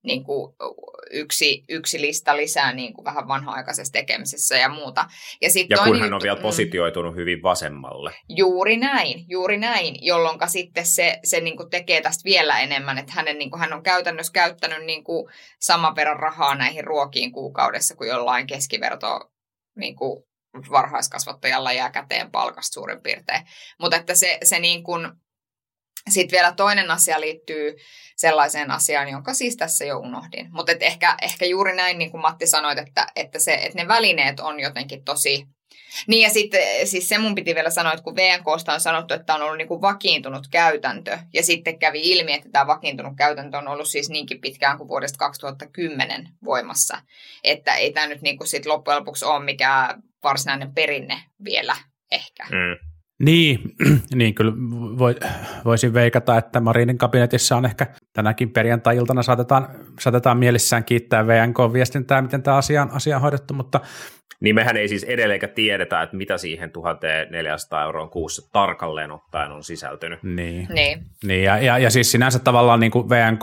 niinku, 0.03 0.55
niinku 0.59 0.91
yksi, 1.11 1.63
yksi 1.69 2.01
lista 2.01 2.37
lisää 2.37 2.73
niin 2.73 2.93
kuin 2.93 3.05
vähän 3.05 3.27
vanha-aikaisessa 3.27 3.93
tekemisessä 3.93 4.57
ja 4.57 4.69
muuta. 4.69 5.05
Ja, 5.41 5.49
sit 5.51 5.67
ja 5.69 5.77
kun 5.77 5.99
hän 5.99 6.13
on 6.13 6.21
vielä 6.23 6.35
mm. 6.35 6.41
positioitunut 6.41 7.13
mm, 7.13 7.19
hyvin 7.19 7.43
vasemmalle. 7.43 8.13
Juuri 8.29 8.77
näin, 8.77 9.25
juuri 9.29 9.57
näin, 9.57 9.95
jolloin 10.01 10.39
sitten 10.47 10.85
se, 10.85 11.19
se 11.23 11.39
niin 11.39 11.57
kuin 11.57 11.69
tekee 11.69 12.01
tästä 12.01 12.23
vielä 12.25 12.59
enemmän, 12.59 12.97
että 12.97 13.13
hänen, 13.15 13.37
niin 13.37 13.51
kuin, 13.51 13.59
hän 13.59 13.73
on 13.73 13.83
käytännössä 13.83 14.33
käyttänyt 14.33 14.85
niin 14.85 15.03
kuin 15.03 15.31
saman 15.59 15.95
verran 15.95 16.19
rahaa 16.19 16.55
näihin 16.55 16.83
ruokiin 16.83 17.31
kuukaudessa 17.31 17.95
kuin 17.95 18.09
jollain 18.09 18.47
keskiverto 18.47 19.31
niin 19.75 19.95
kuin 19.95 20.23
varhaiskasvattajalla 20.71 21.71
jää 21.71 21.91
käteen 21.91 22.31
palkasta 22.31 22.73
suurin 22.73 23.01
piirtein. 23.01 23.41
Mutta 23.79 23.97
että 23.97 24.15
se, 24.15 24.37
se 24.43 24.59
niin 24.59 24.83
kuin, 24.83 25.11
sitten 26.09 26.37
vielä 26.37 26.53
toinen 26.53 26.91
asia 26.91 27.21
liittyy 27.21 27.75
sellaiseen 28.15 28.71
asiaan, 28.71 29.09
jonka 29.09 29.33
siis 29.33 29.57
tässä 29.57 29.85
jo 29.85 29.97
unohdin. 29.97 30.47
Mutta 30.51 30.71
ehkä, 30.79 31.17
ehkä 31.21 31.45
juuri 31.45 31.75
näin, 31.75 31.97
niin 31.97 32.11
kuin 32.11 32.21
Matti 32.21 32.47
sanoit, 32.47 32.77
että, 32.77 33.07
että, 33.15 33.39
se, 33.39 33.53
että 33.53 33.81
ne 33.81 33.87
välineet 33.87 34.39
on 34.39 34.59
jotenkin 34.59 35.03
tosi... 35.03 35.45
Niin 36.07 36.21
ja 36.21 36.29
sitten 36.29 36.61
siis 36.87 37.09
se 37.09 37.17
mun 37.17 37.35
piti 37.35 37.55
vielä 37.55 37.69
sanoa, 37.69 37.93
että 37.93 38.03
kun 38.03 38.15
VNKsta 38.15 38.73
on 38.73 38.79
sanottu, 38.79 39.13
että 39.13 39.35
on 39.35 39.41
ollut 39.41 39.57
niin 39.57 39.67
kuin 39.67 39.81
vakiintunut 39.81 40.47
käytäntö, 40.51 41.19
ja 41.33 41.43
sitten 41.43 41.79
kävi 41.79 42.01
ilmi, 42.01 42.33
että 42.33 42.49
tämä 42.51 42.67
vakiintunut 42.67 43.13
käytäntö 43.17 43.57
on 43.57 43.67
ollut 43.67 43.87
siis 43.87 44.09
niinkin 44.09 44.41
pitkään 44.41 44.77
kuin 44.77 44.87
vuodesta 44.87 45.17
2010 45.17 46.29
voimassa, 46.45 47.01
että 47.43 47.75
ei 47.75 47.93
tämä 47.93 48.07
nyt 48.07 48.21
niin 48.21 48.37
kuin 48.37 48.47
sit 48.47 48.65
loppujen 48.65 48.99
lopuksi 48.99 49.25
ole 49.25 49.43
mikään 49.43 50.03
varsinainen 50.23 50.73
perinne 50.73 51.23
vielä 51.43 51.75
ehkä. 52.11 52.43
Mm. 52.43 52.90
Niin, 53.21 53.75
niin 54.15 54.35
kyllä 54.35 54.53
voi, 54.97 55.15
voisin 55.65 55.93
veikata, 55.93 56.37
että 56.37 56.59
Marinin 56.59 56.97
kabinetissa 56.97 57.57
on 57.57 57.65
ehkä 57.65 57.87
tänäkin 58.13 58.49
perjantai-iltana 58.49 59.23
saatetaan, 59.23 59.67
saatetaan 59.99 60.37
mielessään 60.37 60.83
kiittää 60.83 61.27
VNK-viestintää, 61.27 62.21
miten 62.21 62.43
tämä 62.43 62.57
asia 62.57 62.81
on, 62.81 62.91
asia 62.91 63.15
on 63.15 63.21
hoidettu, 63.21 63.53
mutta 63.53 63.79
niin 64.39 64.55
mehän 64.55 64.77
ei 64.77 64.87
siis 64.87 65.03
edelleenkään 65.03 65.53
tiedetä, 65.53 66.01
että 66.01 66.17
mitä 66.17 66.37
siihen 66.37 66.71
1400 66.71 67.83
euroon 67.83 68.09
kuussa 68.09 68.51
tarkalleen 68.51 69.11
ottaen 69.11 69.51
on 69.51 69.63
sisältynyt. 69.63 70.23
Niin, 70.23 70.67
niin. 70.73 71.05
niin 71.23 71.43
ja, 71.43 71.57
ja, 71.57 71.77
ja 71.77 71.89
siis 71.89 72.11
sinänsä 72.11 72.39
tavallaan 72.39 72.79
niin 72.79 72.91
kuin 72.91 73.09
VNK 73.09 73.41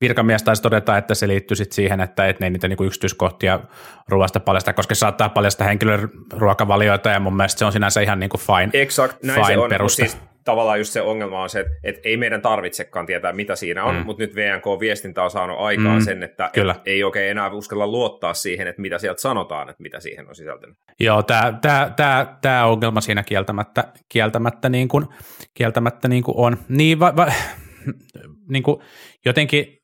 virkamies 0.00 0.42
taisi 0.42 0.62
todeta, 0.62 0.98
että 0.98 1.14
se 1.14 1.28
liittyy 1.28 1.56
sit 1.56 1.72
siihen, 1.72 2.00
että 2.00 2.26
et 2.26 2.40
ne 2.40 2.46
ei 2.46 2.50
niitä 2.50 2.68
niin 2.68 2.76
kuin 2.76 2.86
yksityiskohtia 2.86 3.60
ruoasta 4.08 4.40
paljasta, 4.40 4.72
koska 4.72 4.94
se 4.94 4.98
saattaa 4.98 5.28
paljastaa 5.28 5.66
henkilön 5.66 6.10
ruokavalioita 6.32 7.10
ja 7.10 7.20
mun 7.20 7.36
mielestä 7.36 7.58
se 7.58 7.64
on 7.64 7.72
sinänsä 7.72 8.00
ihan 8.00 8.20
niin 8.20 8.30
kuin 8.30 8.40
fine, 8.40 8.82
exact, 8.82 9.22
näin 9.22 9.44
fine 9.44 9.54
se 9.54 9.58
on, 9.58 9.68
peruste. 9.68 10.06
Siis 10.06 10.27
tavallaan 10.48 10.78
just 10.78 10.92
se 10.92 11.02
ongelma 11.02 11.42
on 11.42 11.50
se, 11.50 11.60
että, 11.60 11.72
että 11.82 12.00
ei 12.04 12.16
meidän 12.16 12.42
tarvitsekaan 12.42 13.06
tietää, 13.06 13.32
mitä 13.32 13.56
siinä 13.56 13.84
on, 13.84 13.94
mm. 13.94 14.02
mutta 14.04 14.22
nyt 14.22 14.34
VNK-viestintä 14.34 15.22
on 15.22 15.30
saanut 15.30 15.58
aikaan 15.58 15.98
mm. 15.98 16.04
sen, 16.04 16.22
että 16.22 16.50
Kyllä. 16.52 16.72
Et, 16.72 16.82
ei 16.86 17.04
oikein 17.04 17.30
enää 17.30 17.50
uskalla 17.50 17.86
luottaa 17.86 18.34
siihen, 18.34 18.68
että 18.68 18.82
mitä 18.82 18.98
sieltä 18.98 19.20
sanotaan, 19.20 19.68
että 19.68 19.82
mitä 19.82 20.00
siihen 20.00 20.28
on 20.28 20.34
sisältynyt. 20.34 20.76
Joo, 21.00 21.22
tämä 21.22 21.58
tää, 21.62 21.90
tää, 21.96 22.38
tää 22.42 22.66
ongelma 22.66 23.00
siinä 23.00 23.22
kieltämättä, 23.22 23.84
kieltämättä, 24.08 24.68
niin 24.68 24.88
kuin, 24.88 25.06
kieltämättä 25.54 26.08
niin 26.08 26.22
kuin 26.22 26.34
on. 26.36 26.56
Niin, 26.68 27.00
va, 27.00 27.16
va, 27.16 27.26
niin 28.52 28.62
kuin 28.62 28.80
jotenkin 29.24 29.78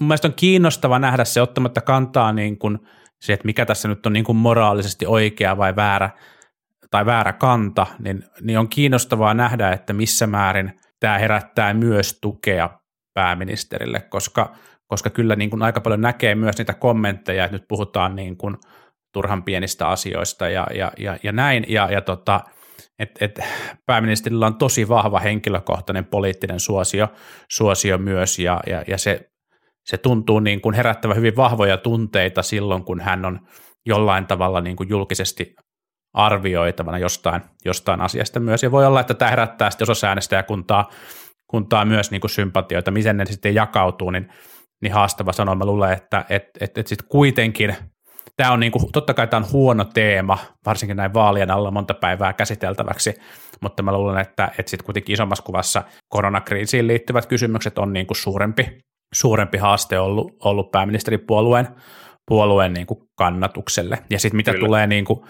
mun 0.00 0.08
mielestä 0.08 0.28
on 0.28 0.34
kiinnostava 0.36 0.98
nähdä 0.98 1.24
se 1.24 1.42
ottamatta 1.42 1.80
kantaa 1.80 2.32
niin 2.32 2.58
kuin 2.58 2.78
se, 3.20 3.32
että 3.32 3.46
mikä 3.46 3.66
tässä 3.66 3.88
nyt 3.88 4.06
on 4.06 4.12
niin 4.12 4.24
kuin 4.24 4.36
moraalisesti 4.36 5.06
oikea 5.06 5.56
vai 5.56 5.76
väärä, 5.76 6.10
tai 6.90 7.06
väärä 7.06 7.32
kanta, 7.32 7.86
niin, 7.98 8.24
niin 8.40 8.58
on 8.58 8.68
kiinnostavaa 8.68 9.34
nähdä, 9.34 9.72
että 9.72 9.92
missä 9.92 10.26
määrin 10.26 10.80
tämä 11.00 11.18
herättää 11.18 11.74
myös 11.74 12.18
tukea 12.22 12.70
pääministerille, 13.14 14.00
koska, 14.00 14.54
koska 14.86 15.10
kyllä 15.10 15.36
niin 15.36 15.50
kuin 15.50 15.62
aika 15.62 15.80
paljon 15.80 16.00
näkee 16.00 16.34
myös 16.34 16.58
niitä 16.58 16.74
kommentteja, 16.74 17.44
että 17.44 17.56
nyt 17.56 17.68
puhutaan 17.68 18.16
niin 18.16 18.36
kuin 18.36 18.56
turhan 19.12 19.42
pienistä 19.42 19.88
asioista 19.88 20.48
ja, 20.48 20.66
ja, 20.74 20.92
ja, 20.98 21.18
ja 21.22 21.32
näin, 21.32 21.64
ja, 21.68 21.92
ja 21.92 22.00
tota, 22.00 22.40
että 22.98 23.24
et 23.24 23.40
pääministerillä 23.86 24.46
on 24.46 24.58
tosi 24.58 24.88
vahva 24.88 25.18
henkilökohtainen 25.18 26.04
poliittinen 26.04 26.60
suosio, 26.60 27.08
suosio 27.50 27.98
myös, 27.98 28.38
ja, 28.38 28.60
ja, 28.66 28.84
ja 28.86 28.98
se, 28.98 29.30
se 29.84 29.98
tuntuu 29.98 30.40
niin 30.40 30.60
kuin 30.60 30.74
herättävä 30.74 31.14
hyvin 31.14 31.36
vahvoja 31.36 31.76
tunteita 31.76 32.42
silloin, 32.42 32.84
kun 32.84 33.00
hän 33.00 33.24
on 33.24 33.40
jollain 33.86 34.26
tavalla 34.26 34.60
niin 34.60 34.76
kuin 34.76 34.88
julkisesti 34.88 35.54
arvioitavana 36.18 36.98
jostain, 36.98 37.42
jostain 37.64 38.00
asiasta 38.00 38.40
myös. 38.40 38.62
Ja 38.62 38.70
voi 38.70 38.86
olla, 38.86 39.00
että 39.00 39.14
tämä 39.14 39.30
herättää 39.30 39.70
sitten 39.70 39.84
osassa 39.84 40.06
äänestäjäkuntaa 40.06 40.90
kuntaa 41.50 41.84
myös 41.84 42.10
niin 42.10 42.20
kuin 42.20 42.30
sympatioita, 42.30 42.90
miten 42.90 43.16
ne 43.16 43.26
sitten 43.26 43.54
jakautuu, 43.54 44.10
niin, 44.10 44.28
niin 44.82 44.92
haastava 44.92 45.32
sanoa. 45.32 45.54
Mä 45.54 45.64
luulen, 45.64 45.92
että 45.92 46.24
et, 46.28 46.48
et, 46.60 46.78
et 46.78 46.86
sitten 46.86 47.08
kuitenkin 47.08 47.76
tämä 48.36 48.52
on 48.52 48.60
niin 48.60 48.72
kuin, 48.72 48.92
totta 48.92 49.14
kai 49.14 49.26
tämä 49.26 49.44
on 49.44 49.52
huono 49.52 49.84
teema, 49.84 50.38
varsinkin 50.66 50.96
näin 50.96 51.14
vaalien 51.14 51.50
alla 51.50 51.70
monta 51.70 51.94
päivää 51.94 52.32
käsiteltäväksi, 52.32 53.14
mutta 53.60 53.82
mä 53.82 53.92
luulen, 53.92 54.18
että, 54.18 54.50
että 54.58 54.70
sitten 54.70 54.84
kuitenkin 54.84 55.12
isommassa 55.12 55.44
kuvassa 55.44 55.82
koronakriisiin 56.08 56.86
liittyvät 56.86 57.26
kysymykset 57.26 57.78
on 57.78 57.92
niin 57.92 58.06
kuin 58.06 58.16
suurempi, 58.16 58.78
suurempi 59.14 59.58
haaste 59.58 59.98
ollut, 59.98 60.32
ollut 60.44 60.70
pääministeripuolueen 60.70 61.68
puolueen 62.28 62.72
niin 62.72 62.86
kuin 62.86 63.00
kannatukselle. 63.18 63.98
Ja 64.10 64.18
sitten 64.18 64.36
mitä 64.36 64.52
Kyllä. 64.52 64.66
tulee 64.66 64.86
niin 64.86 65.04
kuin 65.04 65.20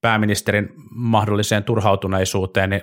pääministerin 0.00 0.68
mahdolliseen 0.94 1.64
turhautuneisuuteen, 1.64 2.70
niin, 2.70 2.82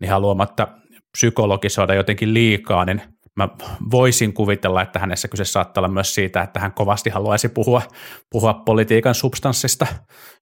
niin 0.00 0.10
haluamatta 0.10 0.68
psykologisoida 1.12 1.94
jotenkin 1.94 2.34
liikaa, 2.34 2.84
niin 2.84 3.02
mä 3.38 3.48
voisin 3.90 4.32
kuvitella, 4.32 4.82
että 4.82 4.98
hänessä 4.98 5.28
kyse 5.28 5.44
saattaa 5.44 5.80
olla 5.80 5.92
myös 5.92 6.14
siitä, 6.14 6.42
että 6.42 6.60
hän 6.60 6.72
kovasti 6.72 7.10
haluaisi 7.10 7.48
puhua, 7.48 7.82
puhua 8.30 8.54
politiikan 8.54 9.14
substanssista, 9.14 9.86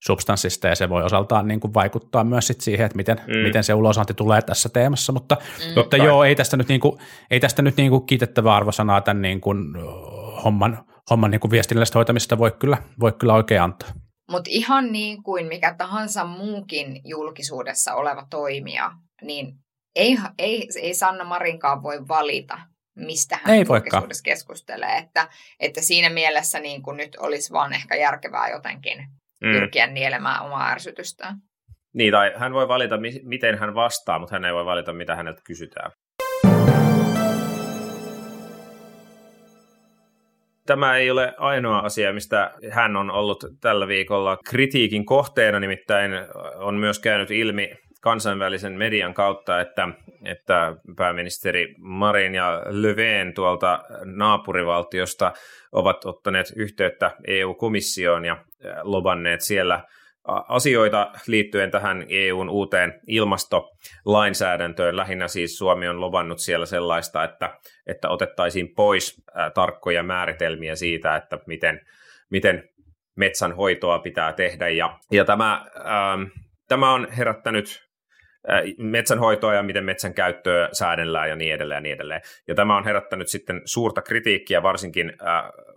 substanssista, 0.04 0.68
ja 0.68 0.74
se 0.74 0.88
voi 0.88 1.02
osaltaan 1.02 1.48
niin 1.48 1.60
kuin 1.60 1.74
vaikuttaa 1.74 2.24
myös 2.24 2.46
sit 2.46 2.60
siihen, 2.60 2.86
että 2.86 2.96
miten, 2.96 3.20
mm. 3.26 3.38
miten 3.38 3.64
se 3.64 3.74
ulosanti 3.74 4.14
tulee 4.14 4.42
tässä 4.42 4.68
teemassa, 4.68 5.12
mutta, 5.12 5.36
mm. 5.66 5.74
mutta 5.74 5.96
joo, 5.96 6.24
ei 6.24 6.34
tästä 6.34 6.56
nyt, 6.56 6.68
niin 6.68 6.80
kuin, 6.80 6.98
ei 7.30 7.40
tästä 7.40 7.62
nyt 7.62 7.76
niin 7.76 7.90
kuin 7.90 8.06
kiitettävää 8.06 8.56
arvosanaa 8.56 9.00
tämän 9.00 9.22
niin 9.22 9.40
kuin 9.40 9.58
homman, 10.44 10.78
homman 11.10 11.30
niin 11.30 11.40
kuin 11.40 11.50
viestinnällistä 11.50 11.98
hoitamista 11.98 12.38
voi 12.38 12.52
kyllä, 12.58 12.78
voi 13.00 13.12
kyllä 13.12 13.34
oikein 13.34 13.62
antaa. 13.62 13.88
Mutta 14.30 14.50
ihan 14.52 14.92
niin 14.92 15.22
kuin 15.22 15.46
mikä 15.46 15.74
tahansa 15.78 16.24
muukin 16.24 17.00
julkisuudessa 17.04 17.94
oleva 17.94 18.26
toimija, 18.30 18.92
niin 19.22 19.52
ei, 19.96 20.16
ei, 20.38 20.68
ei 20.82 20.94
Sanna 20.94 21.24
Marinkaan 21.24 21.82
voi 21.82 22.08
valita, 22.08 22.58
mistä 22.96 23.38
hän 23.42 23.54
ei 23.54 23.64
julkisuudessa 23.68 24.22
keskustelee. 24.22 24.96
Että, 24.96 25.28
että 25.60 25.80
siinä 25.80 26.10
mielessä 26.10 26.60
niin 26.60 26.82
kuin 26.82 26.96
nyt 26.96 27.16
olisi 27.20 27.52
vaan 27.52 27.72
ehkä 27.72 27.96
järkevää 27.96 28.48
jotenkin 28.48 28.98
mm. 28.98 29.52
pyrkiä 29.52 29.86
nielemään 29.86 30.42
omaa 30.42 30.68
ärsytystään. 30.70 31.36
Niin, 31.94 32.12
tai 32.12 32.32
hän 32.36 32.52
voi 32.52 32.68
valita, 32.68 32.94
miten 33.22 33.58
hän 33.58 33.74
vastaa, 33.74 34.18
mutta 34.18 34.34
hän 34.34 34.44
ei 34.44 34.54
voi 34.54 34.64
valita, 34.64 34.92
mitä 34.92 35.16
häneltä 35.16 35.40
kysytään. 35.44 35.90
Tämä 40.66 40.96
ei 40.96 41.10
ole 41.10 41.34
ainoa 41.36 41.78
asia, 41.78 42.12
mistä 42.12 42.50
hän 42.70 42.96
on 42.96 43.10
ollut 43.10 43.44
tällä 43.60 43.88
viikolla 43.88 44.38
kritiikin 44.48 45.06
kohteena, 45.06 45.60
nimittäin 45.60 46.12
on 46.56 46.74
myös 46.74 46.98
käynyt 46.98 47.30
ilmi 47.30 47.70
kansainvälisen 48.00 48.72
median 48.72 49.14
kautta, 49.14 49.60
että, 49.60 49.88
että 50.24 50.76
pääministeri 50.96 51.74
Marin 51.78 52.34
ja 52.34 52.62
Löfven 52.66 53.34
tuolta 53.34 53.84
naapurivaltiosta 54.04 55.32
ovat 55.72 56.04
ottaneet 56.04 56.52
yhteyttä 56.56 57.16
EU-komissioon 57.26 58.24
ja 58.24 58.36
lobanneet 58.82 59.40
siellä– 59.40 59.80
asioita 60.28 61.12
liittyen 61.26 61.70
tähän 61.70 62.06
EUn 62.08 62.48
uuteen 62.50 63.00
ilmastolainsäädäntöön. 63.06 64.96
Lähinnä 64.96 65.28
siis 65.28 65.58
Suomi 65.58 65.88
on 65.88 66.00
luvannut 66.00 66.38
siellä 66.38 66.66
sellaista, 66.66 67.24
että, 67.24 67.58
että 67.86 68.08
otettaisiin 68.08 68.74
pois 68.74 69.24
tarkkoja 69.54 70.02
määritelmiä 70.02 70.76
siitä, 70.76 71.16
että 71.16 71.38
miten, 71.46 71.80
miten 72.30 72.68
metsänhoitoa 73.16 73.98
pitää 73.98 74.32
tehdä. 74.32 74.68
Ja, 74.68 74.98
ja 75.10 75.24
tämä, 75.24 75.66
ähm, 75.76 76.22
tämä 76.68 76.92
on 76.92 77.10
herättänyt 77.10 77.85
metsänhoitoa 78.78 79.54
ja 79.54 79.62
miten 79.62 79.84
metsän 79.84 80.14
käyttöä 80.14 80.68
säädellään 80.72 81.28
ja 81.28 81.36
niin 81.36 81.54
edelleen 81.54 81.76
ja 81.76 81.80
niin 81.80 81.94
edelleen. 81.94 82.20
Ja 82.48 82.54
tämä 82.54 82.76
on 82.76 82.84
herättänyt 82.84 83.28
sitten 83.28 83.62
suurta 83.64 84.02
kritiikkiä 84.02 84.62
varsinkin 84.62 85.12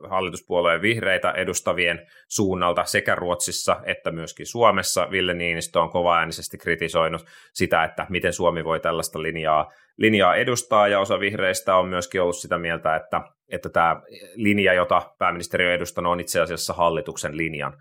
hallituspuolueen 0.09 0.81
vihreitä 0.81 1.31
edustavien 1.31 2.07
suunnalta 2.27 2.83
sekä 2.83 3.15
Ruotsissa 3.15 3.81
että 3.85 4.11
myöskin 4.11 4.45
Suomessa. 4.45 5.11
Ville 5.11 5.33
Niinistö 5.33 5.81
on 5.81 5.89
kovaäänisesti 5.89 6.57
kritisoinut 6.57 7.25
sitä, 7.53 7.83
että 7.83 8.05
miten 8.09 8.33
Suomi 8.33 8.63
voi 8.63 8.79
tällaista 8.79 9.21
linjaa, 9.21 9.71
linjaa 9.97 10.35
edustaa 10.35 10.87
ja 10.87 10.99
osa 10.99 11.19
vihreistä 11.19 11.75
on 11.75 11.87
myöskin 11.87 12.21
ollut 12.21 12.37
sitä 12.37 12.57
mieltä, 12.57 12.95
että, 12.95 13.21
että 13.51 13.69
tämä 13.69 14.01
linja, 14.35 14.73
jota 14.73 15.01
pääministeri 15.19 15.65
on 15.65 15.73
edustanut, 15.73 16.11
on 16.11 16.19
itse 16.19 16.41
asiassa 16.41 16.73
hallituksen 16.73 17.37
linjan 17.37 17.73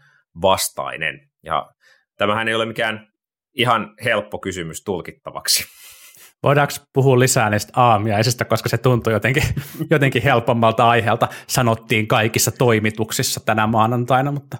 vastainen. 0.42 1.20
Ja 1.42 1.70
tämähän 2.16 2.48
ei 2.48 2.54
ole 2.54 2.66
mikään 2.66 3.08
ihan 3.58 3.94
helppo 4.04 4.38
kysymys 4.38 4.84
tulkittavaksi. 4.84 5.64
Voidaanko 6.42 6.74
puhua 6.92 7.18
lisää 7.18 7.50
näistä 7.50 7.72
aamiaisista, 7.76 8.44
koska 8.44 8.68
se 8.68 8.78
tuntui 8.78 9.12
jotenkin, 9.12 9.42
jotenkin 9.90 10.22
helpommalta 10.22 10.88
aiheelta, 10.88 11.28
sanottiin 11.46 12.08
kaikissa 12.08 12.50
toimituksissa 12.50 13.40
tänä 13.44 13.66
maanantaina, 13.66 14.32
mutta 14.32 14.58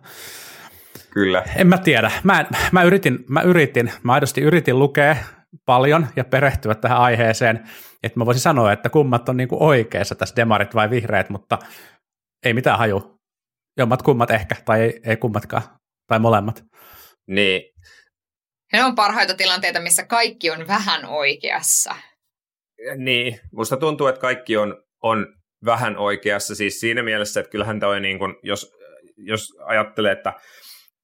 Kyllä. 1.11 1.45
En 1.57 1.67
mä 1.67 1.79
tiedä. 1.79 2.11
Mä, 2.25 2.47
mä, 2.73 2.83
yritin, 2.83 3.25
mä 3.29 3.43
yritin, 3.43 3.93
mä 4.03 4.13
aidosti 4.13 4.41
yritin 4.41 4.79
lukea 4.79 5.17
paljon 5.67 6.07
ja 6.17 6.25
perehtyä 6.25 6.75
tähän 6.75 6.99
aiheeseen, 6.99 7.69
että 8.03 8.19
mä 8.19 8.27
voisin 8.27 8.41
sanoa, 8.41 8.73
että 8.73 8.89
kummat 8.89 9.29
on 9.29 9.37
niinku 9.37 9.57
oikeassa 9.61 10.15
tässä 10.15 10.37
demarit 10.37 10.75
vai 10.75 10.91
vihreät, 10.91 11.31
mutta 11.31 11.59
ei 12.45 12.55
mitään 12.55 12.79
haju. 12.79 13.19
Jommat 13.79 14.03
kummat 14.03 14.31
ehkä, 14.31 14.55
tai 14.65 14.81
ei, 14.81 15.01
ei 15.05 15.17
kummatkaan, 15.17 15.63
tai 16.07 16.19
molemmat. 16.19 16.65
Niin, 17.27 17.63
ne 18.73 18.85
on 18.85 18.95
parhaita 18.95 19.35
tilanteita, 19.35 19.81
missä 19.81 20.03
kaikki 20.03 20.51
on 20.51 20.69
vähän 20.69 21.05
oikeassa. 21.05 21.95
Niin, 22.97 23.41
musta 23.53 23.77
tuntuu, 23.77 24.07
että 24.07 24.21
kaikki 24.21 24.57
on, 24.57 24.83
on 25.03 25.27
vähän 25.65 25.97
oikeassa. 25.97 26.55
Siis 26.55 26.81
siinä 26.81 27.03
mielessä, 27.03 27.41
että 27.41 27.51
kyllähän 27.51 27.81
toi 27.81 28.01
niin 28.01 28.19
kun, 28.19 28.37
jos, 28.43 28.73
jos 29.17 29.49
ajattelee, 29.67 30.13
että, 30.13 30.33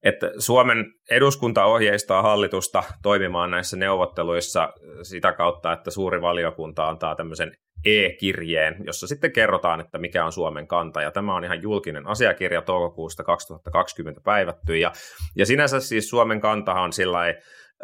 että 0.03 0.31
Suomen 0.39 0.85
eduskunta 1.11 1.65
ohjeistaa 1.65 2.21
hallitusta 2.21 2.83
toimimaan 3.03 3.51
näissä 3.51 3.77
neuvotteluissa 3.77 4.69
sitä 5.03 5.33
kautta, 5.33 5.73
että 5.73 5.91
suuri 5.91 6.21
valiokunta 6.21 6.87
antaa 6.87 7.15
tämmöisen 7.15 7.51
e-kirjeen, 7.85 8.75
jossa 8.85 9.07
sitten 9.07 9.31
kerrotaan, 9.31 9.79
että 9.79 9.97
mikä 9.97 10.25
on 10.25 10.31
Suomen 10.31 10.67
kanta, 10.67 11.01
ja 11.01 11.11
tämä 11.11 11.35
on 11.35 11.43
ihan 11.43 11.61
julkinen 11.61 12.07
asiakirja 12.07 12.61
toukokuusta 12.61 13.23
2020 13.23 14.21
päivätty, 14.21 14.77
ja, 14.77 14.91
ja 15.35 15.45
sinänsä 15.45 15.79
siis 15.79 16.09
Suomen 16.09 16.41
kantahan 16.41 16.83
on 16.83 16.93
sillä 16.93 17.19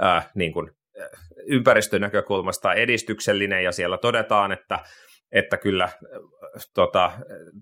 äh, 0.03 0.29
niin 0.35 0.53
kuin, 0.53 0.71
äh, 1.01 1.09
ympäristönäkökulmasta 1.45 2.73
edistyksellinen, 2.73 3.63
ja 3.63 3.71
siellä 3.71 3.97
todetaan, 3.97 4.51
että 4.51 4.79
että 5.31 5.57
kyllä 5.57 5.83
äh, 5.83 5.91
tota, 6.73 7.11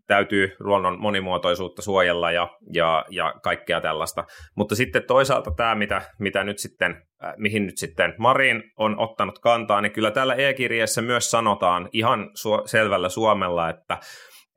täytyy 0.07 0.55
luonnon 0.59 0.99
monimuotoisuutta 0.99 1.81
suojella 1.81 2.31
ja, 2.31 2.49
ja, 2.73 3.05
ja 3.09 3.33
kaikkea 3.43 3.81
tällaista. 3.81 4.23
Mutta 4.55 4.75
sitten 4.75 5.03
toisaalta 5.03 5.51
tämä, 5.51 5.75
mitä, 5.75 6.01
mitä 6.19 6.43
nyt 6.43 6.59
sitten, 6.59 6.91
äh, 7.23 7.33
mihin 7.37 7.65
nyt 7.65 7.77
sitten 7.77 8.13
Marin 8.17 8.63
on 8.77 8.99
ottanut 8.99 9.39
kantaa, 9.39 9.81
niin 9.81 9.91
kyllä 9.91 10.11
täällä 10.11 10.35
e-kirjeessä 10.35 11.01
myös 11.01 11.31
sanotaan 11.31 11.89
ihan 11.93 12.19
su- 12.23 12.67
selvällä 12.67 13.09
suomella, 13.09 13.69
että 13.69 13.97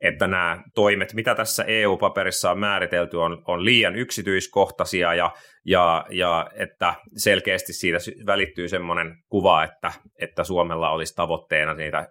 että 0.03 0.27
nämä 0.27 0.63
toimet, 0.75 1.13
mitä 1.13 1.35
tässä 1.35 1.63
EU-paperissa 1.63 2.51
on 2.51 2.59
määritelty, 2.59 3.17
on, 3.17 3.43
on 3.47 3.65
liian 3.65 3.95
yksityiskohtaisia 3.95 5.13
ja, 5.13 5.31
ja, 5.65 6.05
ja 6.09 6.49
että 6.55 6.93
selkeästi 7.17 7.73
siitä 7.73 7.97
välittyy 8.25 8.67
semmoinen 8.67 9.15
kuva, 9.29 9.63
että, 9.63 9.91
että 10.21 10.43
Suomella 10.43 10.89
olisi 10.89 11.15
tavoitteena 11.15 11.73
niitä 11.73 12.07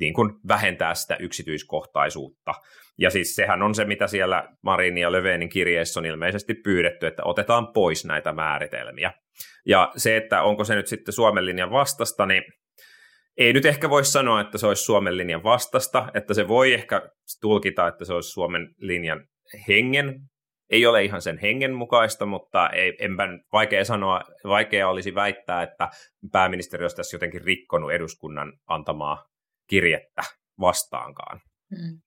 niin 0.00 0.14
kuin 0.14 0.32
vähentää 0.48 0.94
sitä 0.94 1.16
yksityiskohtaisuutta. 1.20 2.52
Ja 2.98 3.10
siis 3.10 3.34
sehän 3.34 3.62
on 3.62 3.74
se, 3.74 3.84
mitä 3.84 4.06
siellä 4.06 4.48
Marin 4.62 4.98
ja 4.98 5.12
Löfvenin 5.12 5.48
kirjeessä 5.48 6.00
on 6.00 6.06
ilmeisesti 6.06 6.54
pyydetty, 6.54 7.06
että 7.06 7.22
otetaan 7.24 7.72
pois 7.72 8.04
näitä 8.04 8.32
määritelmiä. 8.32 9.12
Ja 9.66 9.92
se, 9.96 10.16
että 10.16 10.42
onko 10.42 10.64
se 10.64 10.74
nyt 10.74 10.86
sitten 10.86 11.14
Suomen 11.14 11.46
linjan 11.46 11.70
vastasta, 11.70 12.26
niin 12.26 12.42
ei 13.36 13.52
nyt 13.52 13.64
ehkä 13.64 13.90
voi 13.90 14.04
sanoa, 14.04 14.40
että 14.40 14.58
se 14.58 14.66
olisi 14.66 14.84
Suomen 14.84 15.16
linjan 15.16 15.42
vastasta, 15.42 16.08
että 16.14 16.34
se 16.34 16.48
voi 16.48 16.74
ehkä 16.74 17.02
tulkita, 17.40 17.88
että 17.88 18.04
se 18.04 18.12
olisi 18.12 18.30
Suomen 18.30 18.74
linjan 18.78 19.26
hengen. 19.68 20.20
Ei 20.70 20.86
ole 20.86 21.04
ihan 21.04 21.22
sen 21.22 21.38
hengen 21.38 21.74
mukaista, 21.74 22.26
mutta 22.26 22.70
ei, 22.70 22.96
enpä 23.00 23.28
vaikea 23.52 23.84
sanoa, 23.84 24.20
vaikea 24.44 24.88
olisi 24.88 25.14
väittää, 25.14 25.62
että 25.62 25.88
pääministeri 26.32 26.84
olisi 26.84 26.96
tässä 26.96 27.14
jotenkin 27.14 27.44
rikkonut 27.44 27.92
eduskunnan 27.92 28.52
antamaa 28.66 29.24
kirjettä 29.66 30.22
vastaankaan. 30.60 31.40
Hmm. 31.76 32.00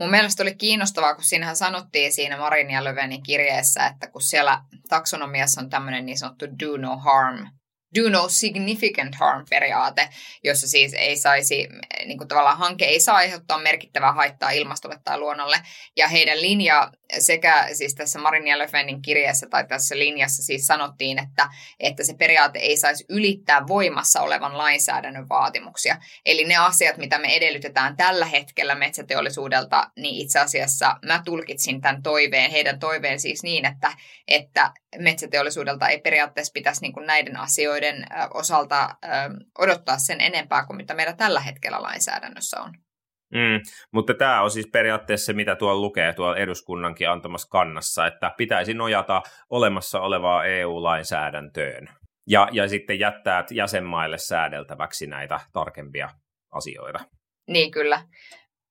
Mun 0.00 0.10
mielestä 0.10 0.42
oli 0.42 0.54
kiinnostavaa, 0.54 1.14
kun 1.14 1.24
siinähän 1.24 1.56
sanottiin 1.56 2.12
siinä 2.12 2.36
Marin 2.36 2.70
ja 2.70 2.84
Löfvenin 2.84 3.22
kirjeessä, 3.22 3.86
että 3.86 4.06
kun 4.10 4.22
siellä 4.22 4.62
taksonomiassa 4.88 5.60
on 5.60 5.70
tämmöinen 5.70 6.06
niin 6.06 6.18
sanottu 6.18 6.46
do 6.46 6.76
no 6.76 6.96
harm 6.96 7.46
do 7.94 8.10
no 8.10 8.28
significant 8.28 9.14
harm 9.14 9.44
periaate, 9.50 10.08
jossa 10.44 10.68
siis 10.68 10.94
ei 10.94 11.16
saisi, 11.16 11.68
niin 12.06 12.18
kuin 12.18 12.28
tavallaan 12.28 12.58
hanke 12.58 12.84
ei 12.84 13.00
saa 13.00 13.16
aiheuttaa 13.16 13.58
merkittävää 13.58 14.12
haittaa 14.12 14.50
ilmastolle 14.50 14.98
tai 15.04 15.18
luonnolle. 15.18 15.56
Ja 15.96 16.08
heidän 16.08 16.42
linja 16.42 16.92
sekä 17.18 17.68
siis 17.72 17.94
tässä 17.94 18.18
Marin 18.18 18.46
ja 18.46 18.58
Löfvenin 18.58 19.02
kirjeessä 19.02 19.46
tai 19.50 19.66
tässä 19.66 19.98
linjassa 19.98 20.42
siis 20.42 20.66
sanottiin, 20.66 21.18
että, 21.18 21.48
että 21.80 22.04
se 22.04 22.14
periaate 22.14 22.58
ei 22.58 22.76
saisi 22.76 23.04
ylittää 23.08 23.66
voimassa 23.66 24.20
olevan 24.20 24.58
lainsäädännön 24.58 25.28
vaatimuksia. 25.28 25.96
Eli 26.26 26.44
ne 26.44 26.56
asiat, 26.56 26.96
mitä 26.96 27.18
me 27.18 27.36
edellytetään 27.36 27.96
tällä 27.96 28.26
hetkellä 28.26 28.74
metsäteollisuudelta, 28.74 29.90
niin 29.96 30.14
itse 30.14 30.38
asiassa 30.38 30.96
mä 31.06 31.22
tulkitsin 31.24 31.80
tämän 31.80 32.02
toiveen, 32.02 32.50
heidän 32.50 32.78
toiveen 32.78 33.20
siis 33.20 33.42
niin, 33.42 33.64
että, 33.64 33.92
että 34.28 34.72
metsäteollisuudelta 34.98 35.88
ei 35.88 36.00
periaatteessa 36.00 36.52
pitäisi 36.52 36.80
niin 36.80 36.92
kuin 36.92 37.06
näiden 37.06 37.36
asioiden 37.36 38.06
osalta 38.34 38.88
odottaa 39.58 39.98
sen 39.98 40.20
enempää 40.20 40.66
kuin 40.66 40.76
mitä 40.76 40.94
meillä 40.94 41.12
tällä 41.12 41.40
hetkellä 41.40 41.82
lainsäädännössä 41.82 42.60
on. 42.60 42.72
Mm, 43.34 43.60
mutta 43.92 44.14
tämä 44.14 44.42
on 44.42 44.50
siis 44.50 44.68
periaatteessa 44.72 45.26
se, 45.26 45.32
mitä 45.32 45.56
tuolla 45.56 45.80
lukee 45.80 46.12
tuolla 46.12 46.36
eduskunnankin 46.36 47.10
antamassa 47.10 47.48
kannassa, 47.48 48.06
että 48.06 48.34
pitäisi 48.36 48.74
nojata 48.74 49.22
olemassa 49.50 50.00
olevaa 50.00 50.44
EU-lainsäädäntöön 50.44 51.88
ja, 52.26 52.48
ja 52.52 52.68
sitten 52.68 52.98
jättää 52.98 53.44
jäsenmaille 53.50 54.18
säädeltäväksi 54.18 55.06
näitä 55.06 55.40
tarkempia 55.52 56.08
asioita. 56.52 57.00
Niin 57.48 57.70
kyllä. 57.70 58.02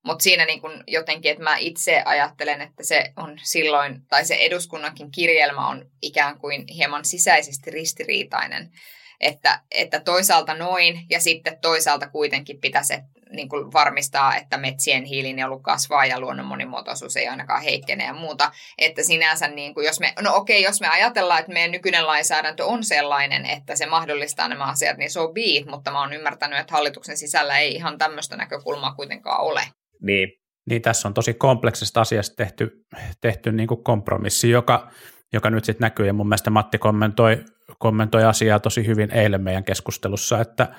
Mutta 0.03 0.23
siinä 0.23 0.45
niin 0.45 0.61
kun 0.61 0.83
jotenkin, 0.87 1.31
että 1.31 1.43
mä 1.43 1.57
itse 1.57 2.01
ajattelen, 2.05 2.61
että 2.61 2.83
se 2.83 3.13
on 3.15 3.39
silloin, 3.43 4.01
tai 4.07 4.25
se 4.25 4.35
eduskunnankin 4.35 5.11
kirjelmä 5.11 5.67
on 5.67 5.85
ikään 6.01 6.39
kuin 6.39 6.67
hieman 6.67 7.05
sisäisesti 7.05 7.71
ristiriitainen. 7.71 8.71
Että, 9.19 9.61
että 9.71 9.99
toisaalta 9.99 10.53
noin, 10.53 11.05
ja 11.09 11.19
sitten 11.19 11.57
toisaalta 11.61 12.09
kuitenkin 12.09 12.61
pitäisi 12.61 12.93
niin 13.31 13.49
kuin 13.49 13.73
varmistaa, 13.73 14.35
että 14.35 14.57
metsien 14.57 15.03
hiilinielu 15.03 15.59
kasvaa 15.59 16.05
ja 16.05 16.19
luonnon 16.19 16.45
monimuotoisuus 16.45 17.17
ei 17.17 17.27
ainakaan 17.27 17.63
heikkene 17.63 18.05
ja 18.05 18.13
muuta. 18.13 18.51
Että 18.77 19.03
sinänsä, 19.03 19.47
niin 19.47 19.73
kuin 19.73 19.85
jos 19.85 19.99
me, 19.99 20.13
no 20.21 20.35
okei, 20.35 20.63
jos 20.63 20.81
me 20.81 20.87
ajatellaan, 20.87 21.39
että 21.39 21.51
meidän 21.51 21.71
nykyinen 21.71 22.07
lainsäädäntö 22.07 22.65
on 22.65 22.83
sellainen, 22.83 23.45
että 23.45 23.75
se 23.75 23.85
mahdollistaa 23.85 24.47
nämä 24.47 24.65
asiat, 24.65 24.97
niin 24.97 25.11
so 25.11 25.27
be 25.27 25.41
it, 25.43 25.65
mutta 25.65 25.91
mä 25.91 25.99
oon 25.99 26.13
ymmärtänyt, 26.13 26.59
että 26.59 26.73
hallituksen 26.73 27.17
sisällä 27.17 27.59
ei 27.59 27.75
ihan 27.75 27.97
tämmöistä 27.97 28.37
näkökulmaa 28.37 28.95
kuitenkaan 28.95 29.41
ole. 29.41 29.61
Niin. 30.01 30.29
Niin 30.69 30.81
tässä 30.81 31.07
on 31.07 31.13
tosi 31.13 31.33
kompleksista 31.33 32.01
asiasta 32.01 32.35
tehty, 32.35 32.85
tehty 33.21 33.51
niin 33.51 33.67
kuin 33.67 33.83
kompromissi, 33.83 34.49
joka, 34.49 34.91
joka 35.33 35.49
nyt 35.49 35.65
sitten 35.65 35.85
näkyy, 35.85 36.07
ja 36.07 36.13
mun 36.13 36.27
mielestä 36.27 36.49
Matti 36.49 36.77
kommentoi, 36.77 37.37
kommentoi 37.79 38.23
asiaa 38.23 38.59
tosi 38.59 38.87
hyvin 38.87 39.11
eilen 39.11 39.41
meidän 39.41 39.63
keskustelussa, 39.63 40.41
että 40.41 40.75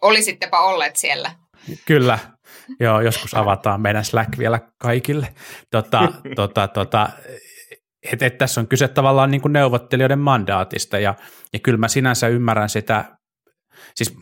Olisittepa 0.00 0.60
olleet 0.60 0.96
siellä. 0.96 1.30
Kyllä, 1.86 2.18
joo, 2.80 3.00
joskus 3.00 3.34
avataan 3.34 3.80
meidän 3.80 4.04
Slack 4.04 4.38
vielä 4.38 4.60
kaikille. 4.78 5.34
Tota, 5.70 6.08
tota, 6.36 6.68
tota, 6.68 7.08
et, 8.12 8.22
et 8.22 8.38
tässä 8.38 8.60
on 8.60 8.68
kyse 8.68 8.88
tavallaan 8.88 9.30
niin 9.30 9.40
kuin 9.40 9.52
neuvottelijoiden 9.52 10.18
mandaatista, 10.18 10.98
ja, 10.98 11.14
ja 11.52 11.58
kyllä 11.58 11.78
mä 11.78 11.88
sinänsä 11.88 12.28
ymmärrän 12.28 12.68
sitä, 12.68 13.16
siis 13.94 14.16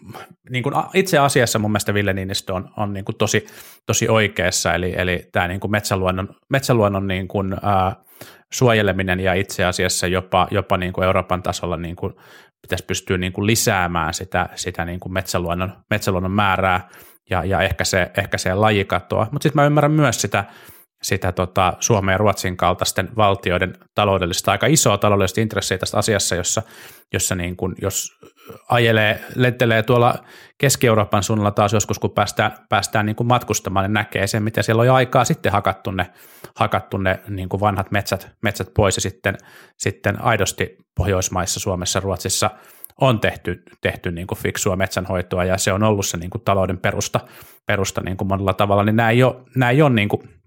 niin 0.51 0.63
kuin 0.63 0.75
itse 0.95 1.19
asiassa 1.19 1.59
mun 1.59 1.71
mielestä 1.71 1.95
Ville 1.95 2.13
Niinistö 2.13 2.55
on, 2.55 2.71
on 2.77 2.93
niin 2.93 3.05
kuin 3.05 3.17
tosi, 3.17 3.47
tosi 3.87 4.09
oikeassa, 4.09 4.75
eli, 4.75 4.95
eli 4.97 5.29
tämä 5.33 5.49
niin 5.49 5.61
kuin 5.61 5.71
metsäluonnon, 5.71 6.29
metsäluonnon 6.49 7.07
niin 7.07 7.29
kuin, 7.29 7.57
ää, 7.63 7.97
suojeleminen 8.53 9.21
ja 9.21 9.35
itse 9.35 9.65
asiassa 9.65 10.07
jopa, 10.07 10.49
jopa 10.51 10.77
niin 10.77 10.93
kuin 10.93 11.05
Euroopan 11.05 11.43
tasolla 11.43 11.77
niin 11.77 11.97
kuin 11.97 12.15
pitäisi 12.63 12.85
pystyä 12.85 13.19
niin 13.19 13.33
kuin 13.33 13.47
lisäämään 13.47 14.15
sitä, 14.15 14.49
sitä 14.55 14.85
niin 14.85 15.01
kuin 15.01 15.13
metsäluonnon, 15.13 15.73
metsäluonnon 15.91 16.33
määrää 16.33 16.89
ja, 17.31 17.45
ja 17.45 17.61
ehkä, 17.61 17.85
se, 17.85 18.11
ehkä 18.17 18.39
se 18.39 18.55
lajikatoa. 18.55 19.29
Mutta 19.33 19.43
sitten 19.43 19.63
mä 19.63 19.67
ymmärrän 19.67 19.93
myös 19.93 20.21
sitä, 20.21 20.45
sitä 21.03 21.33
tota 21.33 21.73
Suomen 21.81 22.13
ja 22.13 22.19
Ruotsin 22.19 22.57
kaltaisten 22.57 23.09
valtioiden 23.17 23.75
taloudellista, 23.95 24.53
aika 24.53 24.67
isoa 24.67 24.99
taloudellista 24.99 25.41
intressiä 25.41 25.79
tästä 25.79 25.99
asiassa, 25.99 26.35
jossa, 26.35 26.63
jossa 27.13 27.35
niin 27.35 27.57
kun, 27.57 27.75
jos 27.83 28.19
ajelee, 28.69 29.25
lentelee 29.35 29.83
tuolla 29.83 30.15
Keski-Euroopan 30.59 31.23
suunnalla 31.23 31.51
taas 31.51 31.73
joskus, 31.73 31.99
kun 31.99 32.11
päästään, 32.11 32.53
päästään 32.69 33.07
niin 33.07 33.17
kuin 33.17 33.27
matkustamaan, 33.27 33.85
niin 33.85 33.93
näkee 33.93 34.27
sen, 34.27 34.43
miten 34.43 34.65
siellä 34.65 34.83
on 34.83 34.91
aikaa 34.91 35.25
sitten 35.25 35.53
hakattu 35.53 35.91
ne, 35.91 36.11
hakattu 36.57 36.97
ne 36.97 37.21
niin 37.29 37.49
kuin 37.49 37.61
vanhat 37.61 37.91
metsät, 37.91 38.31
metsät 38.43 38.69
pois. 38.75 38.97
Ja 38.97 39.01
sitten, 39.01 39.37
sitten 39.77 40.25
aidosti 40.25 40.77
Pohjoismaissa, 40.97 41.61
Suomessa, 41.61 42.01
Ruotsissa 42.01 42.51
on 43.01 43.21
tehty, 43.21 43.63
tehty 43.81 44.11
niin 44.11 44.27
kuin 44.27 44.39
fiksua 44.39 44.77
metsänhoitoa. 44.77 45.45
Ja 45.45 45.59
se 45.59 45.73
on 45.73 45.83
ollut 45.83 46.07
se 46.07 46.17
niin 46.17 46.31
kuin 46.31 46.45
talouden 46.45 46.79
perusta, 46.79 47.21
perusta 47.67 48.01
niin 48.01 48.17
kuin 48.17 48.29
monella 48.29 48.55
tavalla, 48.55 48.85
niin 48.85 48.97
nämä 48.97 49.11
ei 49.11 49.23
ole, 49.23 49.37
nämä 49.57 49.71
ei 49.71 49.83
ole 49.83 49.91
niin 49.91 50.09
kuin 50.09 50.38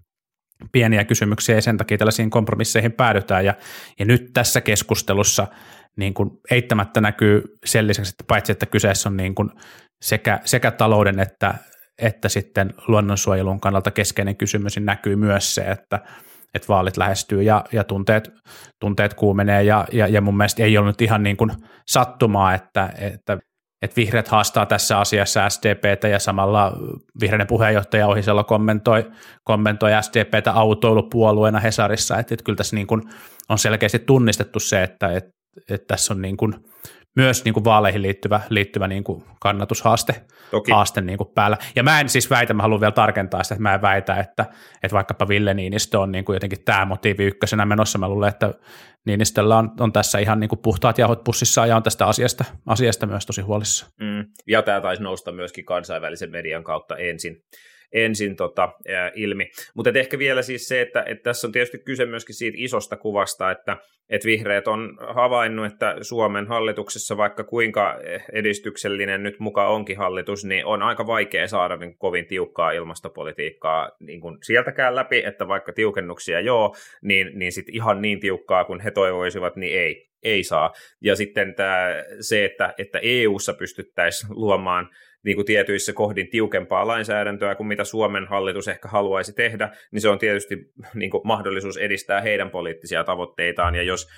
pieniä 0.72 1.04
kysymyksiä 1.04 1.54
ja 1.54 1.62
sen 1.62 1.76
takia 1.76 1.98
tällaisiin 1.98 2.30
kompromisseihin 2.30 2.92
päädytään. 2.92 3.44
Ja, 3.44 3.54
ja 3.98 4.04
nyt 4.04 4.30
tässä 4.34 4.60
keskustelussa 4.60 5.46
niin 5.96 6.14
kuin 6.14 6.30
eittämättä 6.50 7.00
näkyy 7.00 7.42
sen 7.64 7.86
lisäksi, 7.86 8.10
että 8.10 8.24
paitsi 8.28 8.52
että 8.52 8.66
kyseessä 8.66 9.08
on 9.08 9.16
niin 9.16 9.34
kuin 9.34 9.50
sekä, 10.02 10.40
sekä 10.44 10.70
talouden 10.70 11.20
että, 11.20 11.54
että 12.02 12.28
sitten 12.28 12.74
luonnonsuojelun 12.88 13.60
kannalta 13.60 13.90
keskeinen 13.90 14.36
kysymys, 14.36 14.76
niin 14.76 14.86
näkyy 14.86 15.16
myös 15.16 15.54
se, 15.54 15.60
että, 15.62 16.00
että 16.54 16.68
vaalit 16.68 16.96
lähestyy 16.96 17.42
ja, 17.42 17.64
ja 17.72 17.84
tunteet, 17.84 18.30
tunteet 18.80 19.14
kuumenee. 19.14 19.62
Ja, 19.62 19.86
ja, 19.92 20.08
ja 20.08 20.20
mun 20.20 20.36
mielestä 20.36 20.62
ei 20.62 20.78
ole 20.78 20.86
nyt 20.86 21.02
ihan 21.02 21.22
niin 21.22 21.36
kuin 21.36 21.50
sattumaa, 21.90 22.54
että, 22.54 22.92
että 22.98 23.38
että 23.82 23.96
vihreät 23.96 24.28
haastaa 24.28 24.66
tässä 24.66 24.98
asiassa 24.98 25.48
SDPtä 25.48 26.08
ja 26.08 26.18
samalla 26.18 26.72
vihreiden 27.20 27.46
puheenjohtaja 27.46 28.06
Ohisella 28.06 28.44
kommentoi, 28.44 29.10
kommentoi 29.44 29.90
SDPtä 30.00 30.52
autoilupuolueena 30.52 31.60
Hesarissa, 31.60 32.18
että, 32.18 32.34
että 32.34 32.44
kyllä 32.44 32.56
tässä 32.56 32.76
niin 32.76 32.86
kuin 32.86 33.02
on 33.48 33.58
selkeästi 33.58 33.98
tunnistettu 33.98 34.60
se, 34.60 34.82
että, 34.82 35.12
että, 35.12 35.30
että 35.70 35.86
tässä 35.86 36.14
on 36.14 36.22
niin 36.22 36.36
kuin 36.36 36.54
myös 37.16 37.44
niin 37.44 37.54
kuin 37.54 37.64
vaaleihin 37.64 38.02
liittyvä, 38.02 38.40
liittyvä 38.48 38.88
niin 38.88 39.04
kuin 39.04 39.24
kannatushaaste 39.40 40.24
Toki. 40.50 40.72
haaste 40.72 41.00
niin 41.00 41.18
kuin 41.18 41.28
päällä. 41.34 41.56
Ja 41.76 41.82
mä 41.82 42.00
en 42.00 42.08
siis 42.08 42.30
väitä, 42.30 42.54
mä 42.54 42.62
haluan 42.62 42.80
vielä 42.80 42.92
tarkentaa 42.92 43.42
sitä, 43.42 43.54
että 43.54 43.62
mä 43.62 43.74
en 43.74 43.82
väitä, 43.82 44.16
että, 44.16 44.46
että 44.82 44.94
vaikkapa 44.94 45.28
Ville 45.28 45.54
Niinistö 45.54 46.00
on 46.00 46.12
niin 46.12 46.24
kuin 46.24 46.34
jotenkin 46.34 46.64
tämä 46.64 46.84
motiivi 46.84 47.24
ykkösenä 47.24 47.66
menossa. 47.66 47.98
Mä 47.98 48.08
luulen, 48.08 48.28
että 48.28 48.54
Niinistöllä 49.06 49.58
on, 49.58 49.70
on 49.80 49.92
tässä 49.92 50.18
ihan 50.18 50.40
niin 50.40 50.48
kuin 50.48 50.58
puhtaat 50.62 50.98
jauhot 50.98 51.24
pussissa 51.24 51.66
ja 51.66 51.76
on 51.76 51.82
tästä 51.82 52.06
asiasta, 52.06 52.44
asiasta 52.66 53.06
myös 53.06 53.26
tosi 53.26 53.40
huolissa. 53.40 53.86
Mm. 54.00 54.24
Ja 54.46 54.62
tämä 54.62 54.80
taisi 54.80 55.02
nousta 55.02 55.32
myöskin 55.32 55.64
kansainvälisen 55.64 56.30
median 56.30 56.64
kautta 56.64 56.96
ensin 56.96 57.36
ensin 57.92 58.36
tota, 58.36 58.72
ilmi. 59.14 59.50
Mutta 59.74 59.90
ehkä 59.94 60.18
vielä 60.18 60.42
siis 60.42 60.68
se, 60.68 60.80
että, 60.80 61.04
että 61.06 61.22
tässä 61.22 61.46
on 61.46 61.52
tietysti 61.52 61.78
kyse 61.78 62.06
myöskin 62.06 62.34
siitä 62.34 62.56
isosta 62.60 62.96
kuvasta, 62.96 63.50
että, 63.50 63.76
että 64.08 64.26
vihreät 64.26 64.68
on 64.68 64.98
havainnut, 65.14 65.66
että 65.66 65.96
Suomen 66.00 66.46
hallituksessa, 66.46 67.16
vaikka 67.16 67.44
kuinka 67.44 68.00
edistyksellinen 68.32 69.22
nyt 69.22 69.40
muka 69.40 69.68
onkin 69.68 69.96
hallitus, 69.96 70.44
niin 70.44 70.66
on 70.66 70.82
aika 70.82 71.06
vaikea 71.06 71.48
saada 71.48 71.76
niin 71.76 71.98
kovin 71.98 72.26
tiukkaa 72.26 72.72
ilmastopolitiikkaa 72.72 73.90
niin 74.00 74.20
kuin 74.20 74.38
sieltäkään 74.42 74.96
läpi, 74.96 75.22
että 75.26 75.48
vaikka 75.48 75.72
tiukennuksia 75.72 76.40
joo, 76.40 76.74
niin, 77.02 77.30
niin 77.38 77.52
sitten 77.52 77.74
ihan 77.74 78.02
niin 78.02 78.20
tiukkaa 78.20 78.64
kuin 78.64 78.80
he 78.80 78.90
toivoisivat, 78.90 79.56
niin 79.56 79.78
ei, 79.78 80.08
ei 80.22 80.44
saa. 80.44 80.72
Ja 81.00 81.16
sitten 81.16 81.54
tämä, 81.54 81.88
se, 82.20 82.44
että, 82.44 82.74
että 82.78 82.98
EU-ssa 83.02 83.54
pystyttäisiin 83.54 84.34
luomaan 84.34 84.88
niin 85.24 85.36
kuin 85.36 85.46
tietyissä 85.46 85.92
kohdin 85.92 86.30
tiukempaa 86.30 86.86
lainsäädäntöä 86.86 87.54
kuin 87.54 87.66
mitä 87.66 87.84
Suomen 87.84 88.26
hallitus 88.28 88.68
ehkä 88.68 88.88
haluaisi 88.88 89.32
tehdä, 89.32 89.70
niin 89.92 90.00
se 90.00 90.08
on 90.08 90.18
tietysti 90.18 90.56
niin 90.94 91.10
kuin 91.10 91.20
mahdollisuus 91.24 91.76
edistää 91.76 92.20
heidän 92.20 92.50
poliittisia 92.50 93.04
tavoitteitaan, 93.04 93.74
ja 93.74 93.82
jos 93.82 94.08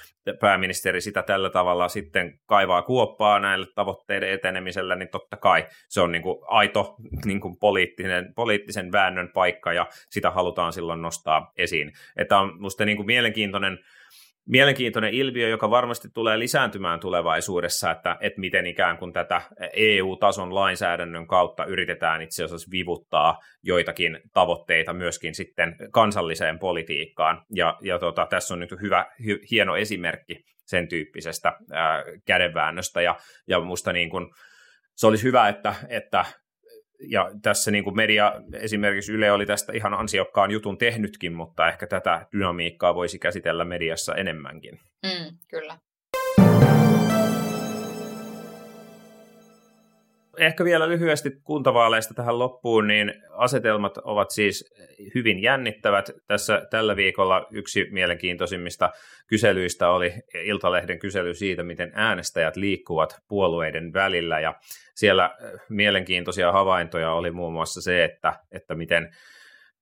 pääministeri 0.40 1.00
sitä 1.00 1.22
tällä 1.22 1.50
tavalla 1.50 1.88
sitten 1.88 2.38
kaivaa 2.46 2.82
kuoppaa 2.82 3.40
näille 3.40 3.66
tavoitteiden 3.74 4.32
etenemisellä, 4.32 4.96
niin 4.96 5.08
totta 5.08 5.36
kai 5.36 5.66
se 5.88 6.00
on 6.00 6.12
niin 6.12 6.22
kuin 6.22 6.38
aito 6.46 6.96
niin 7.24 7.40
kuin 7.40 7.56
poliittinen, 7.56 8.34
poliittisen 8.34 8.92
väännön 8.92 9.30
paikka, 9.34 9.72
ja 9.72 9.86
sitä 10.10 10.30
halutaan 10.30 10.72
silloin 10.72 11.02
nostaa 11.02 11.52
esiin. 11.56 11.92
Että 12.16 12.38
on 12.38 12.56
minusta 12.56 12.84
niin 12.84 13.06
mielenkiintoinen 13.06 13.78
mielenkiintoinen 14.48 15.14
ilmiö, 15.14 15.48
joka 15.48 15.70
varmasti 15.70 16.08
tulee 16.14 16.38
lisääntymään 16.38 17.00
tulevaisuudessa, 17.00 17.90
että, 17.90 18.16
että 18.20 18.40
miten 18.40 18.66
ikään 18.66 18.98
kuin 18.98 19.12
tätä 19.12 19.42
EU-tason 19.72 20.54
lainsäädännön 20.54 21.26
kautta 21.26 21.64
yritetään 21.64 22.22
itse 22.22 22.44
asiassa 22.44 22.70
vivuttaa 22.70 23.38
joitakin 23.62 24.20
tavoitteita 24.32 24.92
myöskin 24.92 25.34
sitten 25.34 25.76
kansalliseen 25.92 26.58
politiikkaan. 26.58 27.42
Ja, 27.54 27.78
ja 27.82 27.98
tota, 27.98 28.26
tässä 28.30 28.54
on 28.54 28.60
nyt 28.60 28.70
hyvä, 28.82 29.06
hy, 29.24 29.40
hieno 29.50 29.76
esimerkki 29.76 30.44
sen 30.66 30.88
tyyppisestä 30.88 31.52
ää, 31.72 32.04
kädenväännöstä, 32.26 33.02
ja, 33.02 33.16
ja 33.48 33.60
musta 33.60 33.92
niin 33.92 34.10
kuin, 34.10 34.30
se 34.96 35.06
olisi 35.06 35.24
hyvä, 35.24 35.48
että, 35.48 35.74
että 35.88 36.24
ja 37.00 37.30
tässä 37.42 37.70
niin 37.70 37.84
kuin 37.84 37.96
media, 37.96 38.32
esimerkiksi 38.52 39.12
Yle 39.12 39.32
oli 39.32 39.46
tästä 39.46 39.72
ihan 39.72 39.94
ansiokkaan 39.94 40.50
jutun 40.50 40.78
tehnytkin, 40.78 41.32
mutta 41.32 41.68
ehkä 41.68 41.86
tätä 41.86 42.26
dynamiikkaa 42.32 42.94
voisi 42.94 43.18
käsitellä 43.18 43.64
mediassa 43.64 44.14
enemmänkin. 44.14 44.80
Mm, 45.02 45.38
kyllä. 45.48 45.78
Ehkä 50.36 50.64
vielä 50.64 50.88
lyhyesti 50.88 51.30
kuntavaaleista 51.44 52.14
tähän 52.14 52.38
loppuun, 52.38 52.86
niin 52.86 53.14
asetelmat 53.30 53.98
ovat 53.98 54.30
siis 54.30 54.74
hyvin 55.14 55.42
jännittävät. 55.42 56.10
Tässä 56.26 56.66
tällä 56.70 56.96
viikolla 56.96 57.46
yksi 57.50 57.86
mielenkiintoisimmista 57.90 58.90
kyselyistä 59.26 59.90
oli 59.90 60.12
Iltalehden 60.44 60.98
kysely 60.98 61.34
siitä, 61.34 61.62
miten 61.62 61.92
äänestäjät 61.94 62.56
liikkuvat 62.56 63.16
puolueiden 63.28 63.92
välillä, 63.92 64.40
ja 64.40 64.54
siellä 64.94 65.36
mielenkiintoisia 65.68 66.52
havaintoja 66.52 67.12
oli 67.12 67.30
muun 67.30 67.52
muassa 67.52 67.82
se, 67.82 68.04
että, 68.04 68.32
että 68.52 68.74
miten, 68.74 69.14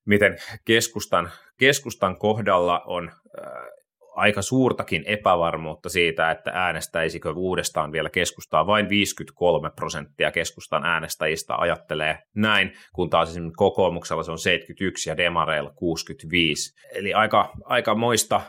miten 0.04 0.36
keskustan, 0.64 1.30
keskustan 1.58 2.18
kohdalla 2.18 2.80
on 2.86 3.10
aika 4.16 4.42
suurtakin 4.42 5.04
epävarmuutta 5.06 5.88
siitä, 5.88 6.30
että 6.30 6.50
äänestäisikö 6.54 7.32
uudestaan 7.36 7.92
vielä 7.92 8.10
keskustaa. 8.10 8.66
Vain 8.66 8.88
53 8.88 9.70
prosenttia 9.70 10.30
keskustan 10.30 10.84
äänestäjistä 10.84 11.54
ajattelee 11.56 12.18
näin, 12.34 12.72
kun 12.94 13.10
taas 13.10 13.30
esimerkiksi 13.30 13.56
kokoomuksella 13.56 14.22
se 14.22 14.30
on 14.30 14.38
71 14.38 15.10
ja 15.10 15.16
demareilla 15.16 15.72
65. 15.76 16.74
Eli 16.94 17.14
aika, 17.14 17.52
aika 17.64 17.94
moista 17.94 18.36
äh, 18.36 18.44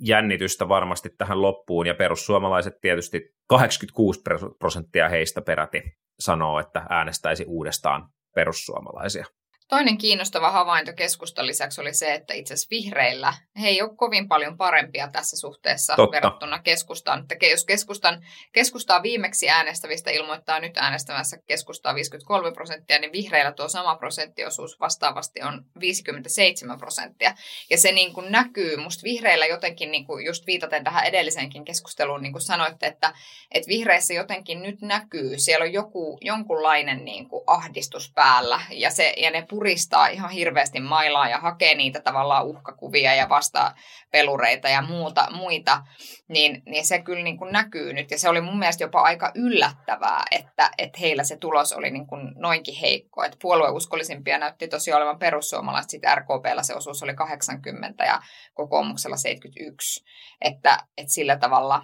jännitystä 0.00 0.68
varmasti 0.68 1.10
tähän 1.18 1.42
loppuun, 1.42 1.86
ja 1.86 1.94
perussuomalaiset 1.94 2.74
tietysti 2.80 3.22
86 3.48 4.20
prosenttia 4.58 5.08
heistä 5.08 5.42
peräti 5.42 5.82
sanoo, 6.18 6.58
että 6.60 6.86
äänestäisi 6.88 7.44
uudestaan 7.48 8.08
perussuomalaisia. 8.34 9.26
Toinen 9.68 9.98
kiinnostava 9.98 10.50
havainto 10.50 10.92
keskustan 10.92 11.46
lisäksi 11.46 11.80
oli 11.80 11.94
se, 11.94 12.14
että 12.14 12.34
itse 12.34 12.54
asiassa 12.54 12.70
vihreillä 12.70 13.34
he 13.60 13.68
ei 13.68 13.82
ole 13.82 13.96
kovin 13.96 14.28
paljon 14.28 14.56
parempia 14.56 15.08
tässä 15.12 15.36
suhteessa 15.36 15.96
Totta. 15.96 16.16
verrattuna 16.16 16.58
keskustaan. 16.58 17.20
Että 17.20 17.46
jos 17.46 17.64
keskustan, 17.64 18.26
keskustaa 18.52 19.02
viimeksi 19.02 19.48
äänestävistä 19.50 20.10
ilmoittaa 20.10 20.60
nyt 20.60 20.76
äänestämässä 20.76 21.36
keskustaa 21.46 21.94
53 21.94 22.52
prosenttia, 22.52 22.98
niin 22.98 23.12
vihreillä 23.12 23.52
tuo 23.52 23.68
sama 23.68 23.96
prosenttiosuus 23.96 24.80
vastaavasti 24.80 25.42
on 25.42 25.64
57 25.80 26.78
prosenttia. 26.78 27.34
Ja 27.70 27.78
se 27.78 27.92
niin 27.92 28.12
kuin 28.12 28.32
näkyy, 28.32 28.76
musta 28.76 29.02
vihreillä 29.04 29.46
jotenkin, 29.46 29.90
niin 29.90 30.06
kuin 30.06 30.26
just 30.26 30.46
viitaten 30.46 30.84
tähän 30.84 31.04
edelliseenkin 31.04 31.64
keskusteluun, 31.64 32.22
niin 32.22 32.32
kuin 32.32 32.42
sanoitte, 32.42 32.86
että, 32.86 33.12
että 33.50 33.68
vihreissä 33.68 34.14
jotenkin 34.14 34.62
nyt 34.62 34.80
näkyy, 34.80 35.38
siellä 35.38 35.64
on 35.64 35.72
joku, 35.72 36.18
jonkunlainen 36.20 37.04
niin 37.04 37.28
kuin 37.28 37.44
ahdistus 37.46 38.12
päällä 38.14 38.60
ja, 38.70 38.90
se, 38.90 39.14
ja 39.16 39.30
ne 39.30 39.46
puristaa 39.58 40.06
ihan 40.06 40.30
hirveästi 40.30 40.80
mailaa 40.80 41.28
ja 41.28 41.38
hakee 41.38 41.74
niitä 41.74 42.00
tavallaan 42.00 42.46
uhkakuvia 42.46 43.14
ja 43.14 43.28
vasta 43.28 43.74
pelureita 44.10 44.68
ja 44.68 44.82
muuta, 44.82 45.28
muita, 45.30 45.82
niin, 46.28 46.62
niin 46.66 46.86
se 46.86 46.98
kyllä 46.98 47.22
niin 47.22 47.38
kuin 47.38 47.52
näkyy 47.52 47.92
nyt. 47.92 48.10
Ja 48.10 48.18
se 48.18 48.28
oli 48.28 48.40
mun 48.40 48.58
mielestä 48.58 48.84
jopa 48.84 49.00
aika 49.00 49.32
yllättävää, 49.34 50.24
että, 50.30 50.70
että 50.78 50.98
heillä 51.00 51.24
se 51.24 51.36
tulos 51.36 51.72
oli 51.72 51.90
niin 51.90 52.06
kuin 52.06 52.32
noinkin 52.36 52.74
heikko. 52.80 53.24
Että 53.24 53.36
puolueuskollisimpia 53.42 54.38
näytti 54.38 54.68
tosiaan 54.68 55.02
olevan 55.02 55.18
perussuomalaiset, 55.18 55.90
sitten 55.90 56.18
RKPllä 56.18 56.62
se 56.62 56.74
osuus 56.74 57.02
oli 57.02 57.14
80 57.14 58.04
ja 58.04 58.20
kokoomuksella 58.54 59.16
71. 59.16 60.04
Että, 60.40 60.78
että 60.96 61.12
sillä 61.12 61.36
tavalla 61.36 61.82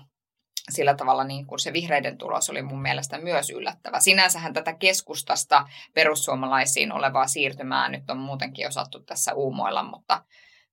sillä 0.71 0.95
tavalla 0.95 1.25
niin 1.25 1.47
kuin 1.47 1.59
se 1.59 1.73
vihreiden 1.73 2.19
tulos 2.19 2.51
oli 2.51 2.63
mun 2.63 2.83
mielestä 2.83 3.19
myös 3.19 3.51
yllättävä. 3.51 4.01
Sinänsähän 4.01 4.53
tätä 4.53 4.73
keskustasta 4.73 5.69
perussuomalaisiin 5.95 6.93
olevaa 6.93 7.27
siirtymää 7.27 7.89
nyt 7.89 8.11
on 8.11 8.19
muutenkin 8.19 8.69
osattu 8.69 9.01
tässä 9.01 9.35
uumoilla, 9.35 9.83
mutta, 9.83 10.25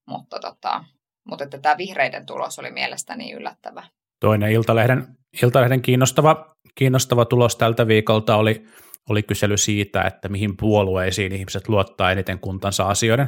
mutta, 0.05 0.39
tota, 0.39 0.83
mutta 1.23 1.43
että 1.43 1.57
tämä 1.57 1.77
vihreiden 1.77 2.25
tulos 2.25 2.59
oli 2.59 2.71
mielestäni 2.71 3.31
yllättävä. 3.33 3.83
Toinen 4.19 4.51
Iltalehden, 4.51 5.07
Iltalehden 5.43 5.81
kiinnostava, 5.81 6.55
kiinnostava 6.75 7.25
tulos 7.25 7.55
tältä 7.55 7.87
viikolta 7.87 8.35
oli, 8.35 8.65
oli 9.09 9.23
kysely 9.23 9.57
siitä, 9.57 10.01
että 10.01 10.29
mihin 10.29 10.57
puolueisiin 10.57 11.31
ihmiset 11.31 11.69
luottaa 11.69 12.11
eniten 12.11 12.39
kuntansa 12.39 12.83
asioiden, 12.83 13.27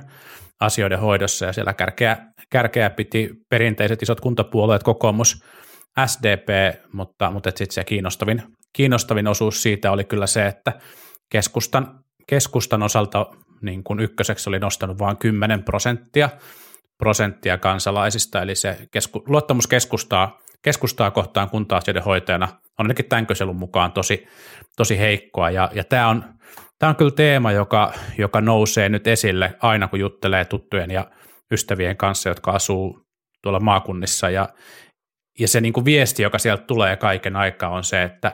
asioiden 0.60 1.00
hoidossa, 1.00 1.46
ja 1.46 1.54
siellä 1.54 1.74
kärkeä, 1.74 2.18
kärkeä 2.50 2.90
piti 2.90 3.30
perinteiset 3.50 4.02
isot 4.02 4.22
kuntapuolueet, 4.22 4.84
kokoomus, 4.84 5.44
SDP, 6.06 6.50
mutta, 6.94 7.32
mutta 7.32 7.50
sitten 7.50 7.72
se 7.72 7.84
kiinnostavin, 7.84 8.44
kiinnostavin 8.74 9.28
osuus 9.28 9.64
siitä 9.64 9.92
oli 9.92 10.04
kyllä 10.04 10.28
se, 10.28 10.48
että 10.48 10.74
keskustan, 11.32 12.00
keskustan 12.28 12.84
osalta 12.84 13.26
niin 13.62 13.84
kuin 13.84 14.00
ykköseksi 14.00 14.50
oli 14.50 14.60
nostanut 14.60 15.00
vain 15.00 15.18
10 15.18 15.64
prosenttia, 15.64 16.30
prosenttia 16.98 17.58
kansalaisista, 17.58 18.42
eli 18.42 18.56
se 18.56 18.78
kesku, 18.92 19.24
luottamus 19.28 19.68
keskustaa, 19.68 20.40
keskustaa 20.62 21.12
kohtaan 21.12 21.50
kunta-asioiden 21.50 22.04
hoitajana 22.04 22.48
on 22.80 22.86
ainakin 22.86 23.06
tämän 23.06 23.28
kyselyn 23.28 23.56
mukaan 23.56 23.92
tosi, 23.92 24.28
tosi 24.78 25.00
heikkoa, 25.00 25.50
ja, 25.50 25.70
ja 25.74 25.84
tämä 25.84 26.08
on, 26.08 26.24
tämä 26.80 26.90
on 26.90 26.96
kyllä 26.96 27.12
teema, 27.12 27.52
joka, 27.52 27.94
joka 28.18 28.42
nousee 28.42 28.90
nyt 28.90 29.08
esille 29.08 29.54
aina, 29.62 29.88
kun 29.88 30.00
juttelee 30.00 30.46
tuttujen 30.46 30.92
ja 30.92 31.12
ystävien 31.52 31.98
kanssa, 31.98 32.30
jotka 32.30 32.52
asuu 32.52 33.00
tuolla 33.42 33.60
maakunnissa, 33.60 34.30
ja, 34.30 34.50
ja 35.40 35.48
se 35.48 35.62
niin 35.62 35.74
kuin 35.74 35.86
viesti, 35.86 36.24
joka 36.24 36.38
sieltä 36.38 36.64
tulee 36.64 36.96
kaiken 36.96 37.36
aikaa, 37.36 37.70
on 37.70 37.84
se, 37.84 38.04
että, 38.04 38.32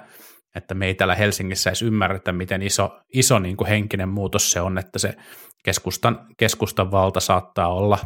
että 0.56 0.74
me 0.74 0.86
ei 0.86 0.94
täällä 0.94 1.16
Helsingissä 1.16 1.70
edes 1.70 1.82
ymmärretä, 1.82 2.32
miten 2.32 2.62
iso, 2.62 3.00
iso 3.14 3.40
niin 3.40 3.58
kuin 3.58 3.68
henkinen 3.68 4.10
muutos 4.10 4.52
se 4.52 4.62
on, 4.62 4.78
että 4.78 5.00
se 5.00 5.14
keskustan, 5.64 6.28
keskustan 6.38 6.92
valta 6.92 7.20
saattaa 7.20 7.74
olla, 7.74 8.00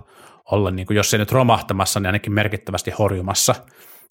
olla 0.52 0.72
niin 0.72 0.88
kuin, 0.88 0.98
jos 0.98 1.10
se 1.10 1.18
nyt 1.18 1.32
romahtamassa, 1.32 2.00
niin 2.00 2.08
ainakin 2.08 2.34
merkittävästi 2.34 2.92
horjumassa 2.92 3.56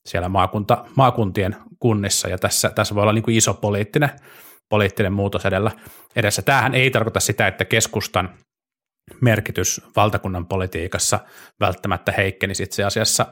siellä 0.06 0.28
maakunta, 0.28 0.84
maakuntien 0.96 1.56
kunnissa, 1.78 2.28
ja 2.28 2.38
tässä, 2.38 2.70
tässä 2.70 2.94
voi 2.94 3.02
olla 3.02 3.12
niin 3.12 3.22
kuin 3.22 3.36
iso 3.36 3.54
poliittinen, 3.54 4.10
poliittinen 4.68 5.12
muutos 5.12 5.46
edellä, 5.46 5.70
edessä. 6.16 6.42
Tämähän 6.42 6.74
ei 6.74 6.90
tarkoita 6.90 7.20
sitä, 7.20 7.46
että 7.46 7.64
keskustan 7.64 8.30
merkitys 9.20 9.80
valtakunnan 9.96 10.46
politiikassa 10.46 11.20
välttämättä 11.60 12.12
heikkenisi 12.12 12.62
itse 12.62 12.84
asiassa 12.84 13.26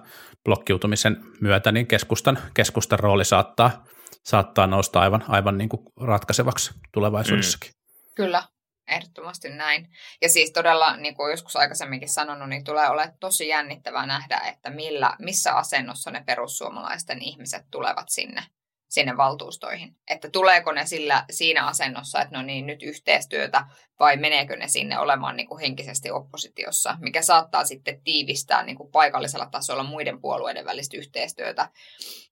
blokkiutumisen 0.44 1.16
myötä, 1.40 1.72
niin 1.72 1.86
keskustan, 1.86 2.38
keskustan 2.54 2.98
rooli 2.98 3.24
saattaa, 3.24 3.84
saattaa 4.24 4.66
nousta 4.66 5.00
aivan, 5.00 5.24
aivan 5.28 5.58
niin 5.58 5.68
kuin 5.68 5.82
ratkaisevaksi 6.00 6.74
tulevaisuudessakin. 6.92 7.70
Mm. 7.70 8.14
Kyllä, 8.16 8.42
ehdottomasti 8.88 9.48
näin. 9.48 9.88
Ja 10.22 10.28
siis 10.28 10.52
todella, 10.52 10.96
niin 10.96 11.14
kuin 11.14 11.30
joskus 11.30 11.56
aikaisemminkin 11.56 12.08
sanonut, 12.08 12.48
niin 12.48 12.64
tulee 12.64 12.88
olemaan 12.88 13.18
tosi 13.20 13.48
jännittävää 13.48 14.06
nähdä, 14.06 14.38
että 14.38 14.70
millä, 14.70 15.16
missä 15.18 15.54
asennossa 15.54 16.10
ne 16.10 16.22
perussuomalaisten 16.26 17.22
ihmiset 17.22 17.62
tulevat 17.70 18.06
sinne 18.08 18.42
sinne 18.90 19.16
valtuustoihin. 19.16 19.96
Että 20.10 20.30
tuleeko 20.30 20.72
ne 20.72 20.86
sillä, 20.86 21.24
siinä 21.30 21.66
asennossa, 21.66 22.20
että 22.22 22.36
no 22.36 22.42
niin, 22.42 22.66
nyt 22.66 22.82
yhteistyötä, 22.82 23.64
vai 24.00 24.16
meneekö 24.16 24.56
ne 24.56 24.68
sinne 24.68 24.98
olemaan 24.98 25.36
niin 25.36 25.46
kuin 25.46 25.60
henkisesti 25.60 26.10
oppositiossa, 26.10 26.96
mikä 27.00 27.22
saattaa 27.22 27.64
sitten 27.64 28.00
tiivistää 28.04 28.64
niin 28.64 28.76
kuin 28.76 28.90
paikallisella 28.90 29.46
tasolla 29.46 29.82
muiden 29.82 30.20
puolueiden 30.20 30.64
välistä 30.64 30.96
yhteistyötä, 30.96 31.68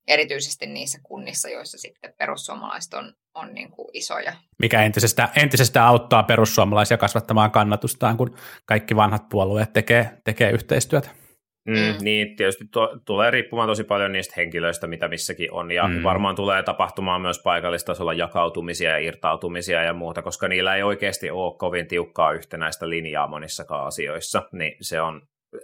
erityisesti 0.08 0.66
niissä 0.66 0.98
kunnissa, 1.02 1.48
joissa 1.48 1.78
sitten 1.78 2.14
perussuomalaiset 2.18 2.94
on, 2.94 3.14
on 3.34 3.54
niin 3.54 3.70
kuin 3.70 3.88
isoja. 3.92 4.32
Mikä 4.58 4.82
entisestä, 4.82 5.28
entisestä 5.36 5.86
auttaa 5.86 6.22
perussuomalaisia 6.22 6.96
kasvattamaan 6.96 7.50
kannatustaan, 7.50 8.16
kun 8.16 8.36
kaikki 8.66 8.96
vanhat 8.96 9.28
puolueet 9.28 9.72
tekee, 9.72 10.10
tekee 10.24 10.50
yhteistyötä. 10.50 11.27
Mm, 11.68 11.74
mm. 11.74 12.04
Niin, 12.04 12.36
tietysti 12.36 12.64
to, 12.72 12.98
tulee 13.04 13.30
riippumaan 13.30 13.68
tosi 13.68 13.84
paljon 13.84 14.12
niistä 14.12 14.34
henkilöistä, 14.36 14.86
mitä 14.86 15.08
missäkin 15.08 15.52
on, 15.52 15.70
ja 15.70 15.88
mm. 15.88 16.02
varmaan 16.02 16.34
tulee 16.34 16.62
tapahtumaan 16.62 17.20
myös 17.20 17.42
paikallistasolla 17.42 18.12
jakautumisia 18.12 18.90
ja 18.90 18.98
irtautumisia 18.98 19.82
ja 19.82 19.92
muuta, 19.92 20.22
koska 20.22 20.48
niillä 20.48 20.76
ei 20.76 20.82
oikeasti 20.82 21.30
ole 21.30 21.58
kovin 21.58 21.86
tiukkaa 21.88 22.32
yhtenäistä 22.32 22.88
linjaa 22.88 23.28
monissakaan 23.28 23.86
asioissa, 23.86 24.42
niin 24.52 24.76
se, 24.80 25.00
on, 25.00 25.22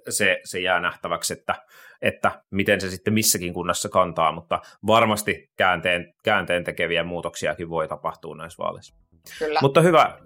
se, 0.08 0.40
se 0.44 0.60
jää 0.60 0.80
nähtäväksi, 0.80 1.32
että, 1.32 1.54
että 2.02 2.42
miten 2.50 2.80
se 2.80 2.90
sitten 2.90 3.14
missäkin 3.14 3.54
kunnassa 3.54 3.88
kantaa, 3.88 4.32
mutta 4.32 4.60
varmasti 4.86 5.48
käänteen, 5.56 6.12
käänteen 6.24 6.64
tekeviä 6.64 7.04
muutoksiakin 7.04 7.68
voi 7.68 7.88
tapahtua 7.88 8.36
näissä 8.36 8.62
vaaleissa. 8.62 8.94
Kyllä. 9.38 9.58
Mutta 9.62 9.80
hyvä, 9.80 10.18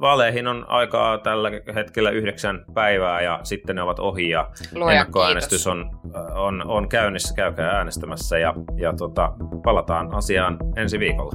vaaleihin 0.00 0.46
on 0.46 0.64
aikaa 0.68 1.18
tällä 1.18 1.50
hetkellä 1.74 2.10
yhdeksän 2.10 2.64
päivää 2.74 3.20
ja 3.20 3.40
sitten 3.42 3.76
ne 3.76 3.82
ovat 3.82 3.98
ohi 3.98 4.30
ja 4.30 4.50
Luoja 4.74 4.92
ennakkoäänestys 4.92 5.66
on, 5.66 5.90
on, 6.34 6.66
on 6.66 6.88
käynnissä, 6.88 7.34
käykää 7.34 7.70
äänestämässä 7.70 8.38
ja, 8.38 8.54
ja 8.76 8.92
tota, 8.92 9.32
palataan 9.64 10.14
asiaan 10.14 10.58
ensi 10.76 10.98
viikolla. 10.98 11.32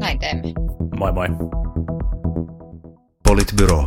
Näin 0.00 0.18
teemme. 0.18 0.52
Moi 0.96 1.12
moi. 1.12 1.28
Politbyro. 3.28 3.86